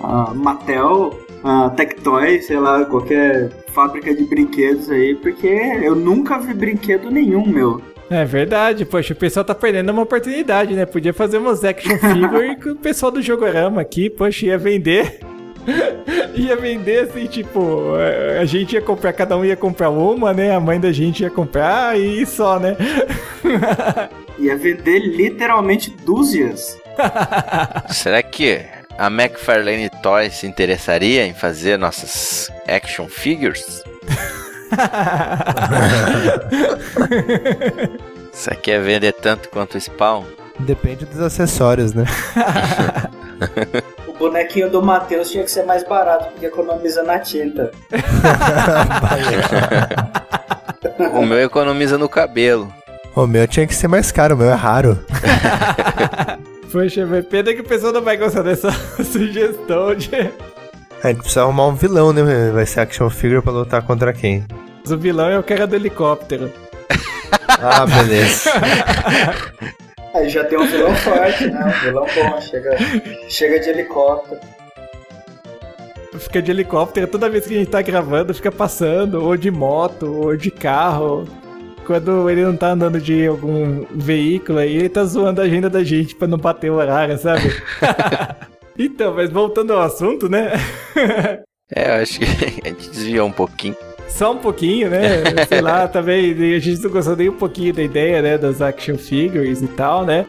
[0.02, 6.54] a Mattel, a Tectoy, sei lá, qualquer fábrica de brinquedos aí, porque eu nunca vi
[6.54, 7.82] brinquedo nenhum, meu.
[8.10, 10.86] É verdade, poxa, o pessoal tá perdendo uma oportunidade, né?
[10.86, 15.20] Podia fazer umas action figure com o pessoal do Jogorama aqui, poxa, ia vender.
[16.36, 17.94] ia vender assim, tipo,
[18.40, 20.56] a- gente ia comprar, cada um ia comprar uma, né?
[20.56, 22.76] A mãe da gente ia comprar e só, né?
[24.40, 26.76] Ia vender literalmente dúzias.
[27.90, 28.60] Será que
[28.98, 33.84] a McFarlane Toys se interessaria em fazer nossas action figures?
[38.32, 40.24] Você quer vender tanto quanto o Spawn?
[40.60, 42.06] Depende dos acessórios, né?
[44.22, 47.72] O bonequinho do Matheus tinha que ser mais barato, porque economiza na tinta.
[51.14, 52.72] O meu economiza no cabelo.
[53.16, 55.04] O meu tinha que ser mais caro, o meu é raro.
[56.72, 58.72] Poxa, pena que o pessoal não vai gostar dessa
[59.04, 60.32] sugestão de.
[61.04, 62.52] A gente precisa arrumar um vilão, né?
[62.52, 64.46] Vai ser action figure pra lutar contra quem?
[64.88, 66.52] O vilão é o cara do helicóptero.
[67.60, 68.52] Ah, beleza.
[70.14, 71.66] Aí já tem um vilão forte, né?
[71.66, 72.78] Um vilão bom, chega,
[73.30, 74.42] chega de helicóptero.
[76.20, 80.06] Fica de helicóptero toda vez que a gente tá gravando, fica passando, ou de moto,
[80.06, 81.26] ou de carro.
[81.86, 85.84] Quando ele não tá andando de algum veículo aí, ele tá zoando a agenda da
[85.84, 87.42] gente pra não bater o horário, sabe?
[88.78, 90.52] então, mas voltando ao assunto, né?
[91.74, 92.26] É, eu acho que
[92.64, 93.76] a gente desviou um pouquinho.
[94.16, 95.24] Só um pouquinho, né?
[95.48, 98.38] Sei lá, também a gente não gostou nem um pouquinho da ideia, né?
[98.38, 100.26] Das action figures e tal, né?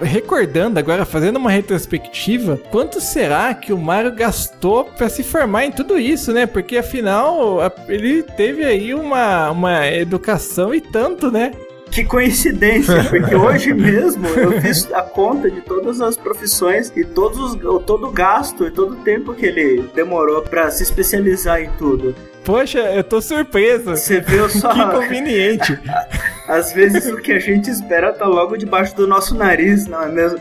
[0.00, 5.72] recordando agora, fazendo uma retrospectiva, quanto será que o Mario gastou para se formar em
[5.72, 6.46] tudo isso, né?
[6.46, 7.58] Porque afinal
[7.88, 11.52] ele teve aí uma, uma educação e tanto, né?
[11.90, 17.38] Que coincidência, porque hoje mesmo eu fiz a conta de todas as profissões e todos
[17.38, 21.70] os, todo o gasto e todo o tempo que ele demorou pra se especializar em
[21.78, 22.14] tudo.
[22.44, 23.90] Poxa, eu tô surpreso.
[23.90, 25.78] Você viu só, Que conveniente.
[26.46, 30.08] às vezes o que a gente espera tá logo debaixo do nosso nariz, não é
[30.08, 30.38] mesmo?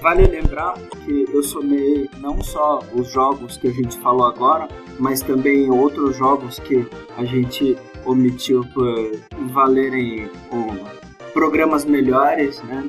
[0.00, 0.74] Vale lembrar
[1.04, 4.68] que eu somei não só os jogos que a gente falou agora,
[4.98, 6.86] mas também outros jogos que
[7.16, 9.18] a gente omitiu por
[9.52, 10.28] valerem
[11.32, 12.88] programas melhores, né?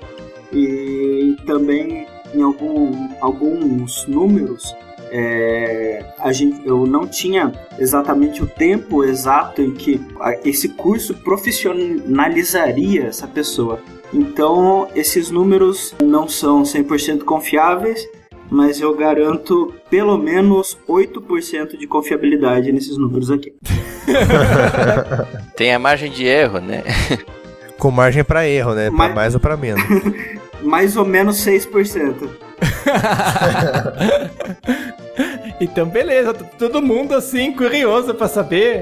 [0.51, 4.75] E também em algum, alguns números
[5.11, 9.99] é, a gente, eu não tinha exatamente o tempo exato em que
[10.45, 13.81] esse curso profissionalizaria essa pessoa.
[14.13, 18.07] Então, esses números não são 100% confiáveis,
[18.49, 23.53] mas eu garanto pelo menos 8% de confiabilidade nesses números aqui.
[25.55, 26.83] Tem a margem de erro, né?
[27.77, 28.87] Com margem pra erro, né?
[28.89, 29.83] Pra Mas- mais ou pra menos.
[30.61, 32.29] Mais ou menos 6%.
[35.61, 38.81] Então, beleza, todo mundo assim, curioso pra saber.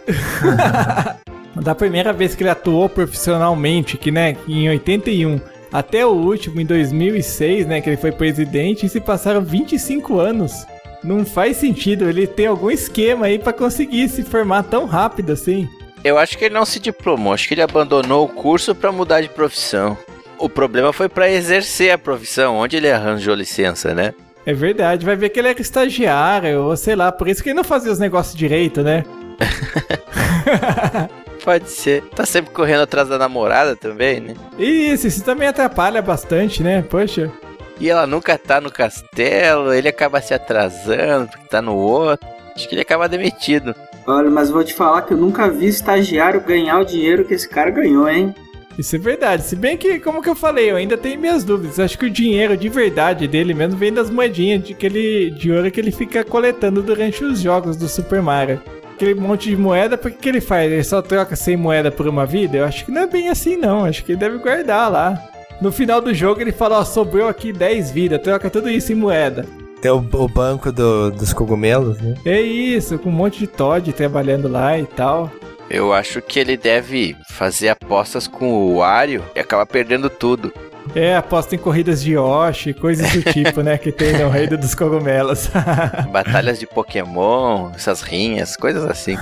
[1.55, 6.65] Da primeira vez que ele atuou profissionalmente, que né, em 81, até o último, em
[6.65, 10.65] 2006, né, que ele foi presidente, e se passaram 25 anos.
[11.03, 15.67] Não faz sentido, ele tem algum esquema aí pra conseguir se formar tão rápido assim.
[16.03, 19.21] Eu acho que ele não se diplomou, acho que ele abandonou o curso pra mudar
[19.21, 19.97] de profissão.
[20.37, 24.13] O problema foi pra exercer a profissão, onde ele arranjou licença, né?
[24.49, 27.55] É verdade, vai ver que ele era estagiário, ou sei lá, por isso que ele
[27.55, 29.05] não fazia os negócios direito, né?
[31.45, 32.01] Pode ser.
[32.15, 34.33] Tá sempre correndo atrás da namorada também, né?
[34.57, 36.81] Isso, isso também atrapalha bastante, né?
[36.81, 37.31] Poxa.
[37.79, 42.27] E ela nunca tá no castelo, ele acaba se atrasando porque tá no outro.
[42.55, 43.75] Acho que ele acaba demitido.
[44.07, 47.47] Olha, mas vou te falar que eu nunca vi estagiário ganhar o dinheiro que esse
[47.47, 48.33] cara ganhou, hein?
[48.79, 49.43] Isso é verdade.
[49.43, 51.79] Se bem que, como que eu falei, eu ainda tenho minhas dúvidas.
[51.79, 55.51] Acho que o dinheiro de verdade dele mesmo vem das moedinhas de, que ele, de
[55.51, 58.61] ouro que ele fica coletando durante os jogos do Super Mario.
[58.95, 60.71] Aquele monte de moeda, por que, ele faz?
[60.71, 62.57] Ele só troca 100 moeda por uma vida?
[62.57, 63.83] Eu acho que não é bem assim, não.
[63.83, 65.21] Acho que ele deve guardar lá.
[65.61, 68.95] No final do jogo ele fala, ó, sobrou aqui 10 vidas, troca tudo isso em
[68.95, 69.45] moeda.
[69.81, 72.15] Tem o, o banco do- dos cogumelos, né?
[72.25, 75.29] É isso, com um monte de Todd trabalhando lá e tal.
[75.69, 80.51] Eu acho que ele deve fazer apostas com o Wario e acaba perdendo tudo.
[80.95, 84.73] É, aposta em corridas de Yoshi, coisas do tipo, né, que tem no Reino dos
[84.73, 85.49] Cogumelos.
[86.11, 89.15] Batalhas de Pokémon, essas rinhas, coisas assim.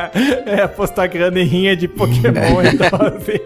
[0.46, 3.40] é, apostar grana em rinha de Pokémon então, assim.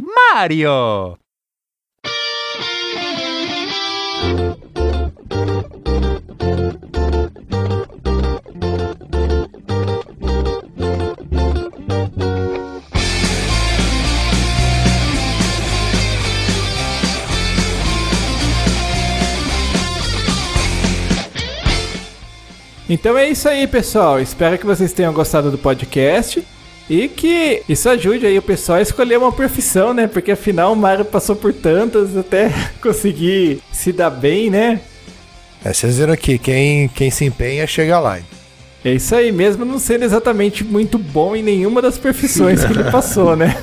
[0.00, 1.16] Mario!
[22.88, 24.20] Então é isso aí, pessoal.
[24.20, 26.44] Espero que vocês tenham gostado do podcast.
[26.90, 30.08] E que isso ajude aí o pessoal a escolher uma profissão, né?
[30.08, 32.50] Porque afinal o Mario passou por tantas até
[32.82, 34.80] conseguir se dar bem, né?
[35.64, 38.18] É, vocês viram aqui, quem, quem se empenha chega lá.
[38.84, 42.82] É isso aí, mesmo não sendo exatamente muito bom em nenhuma das profissões que ele
[42.90, 43.56] passou, né?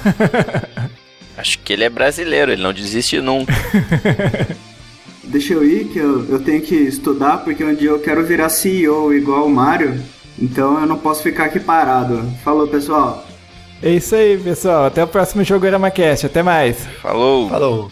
[1.36, 3.54] Acho que ele é brasileiro, ele não desiste nunca.
[5.22, 8.48] Deixa eu ir, que eu, eu tenho que estudar, porque um dia eu quero virar
[8.48, 10.02] CEO igual o Mario.
[10.40, 12.24] Então eu não posso ficar aqui parado.
[12.44, 13.26] Falou, pessoal.
[13.82, 14.86] É isso aí, pessoal.
[14.86, 16.26] Até o próximo jogo Aramacast.
[16.26, 16.86] Até mais.
[17.02, 17.50] Falou.
[17.50, 17.92] Falou.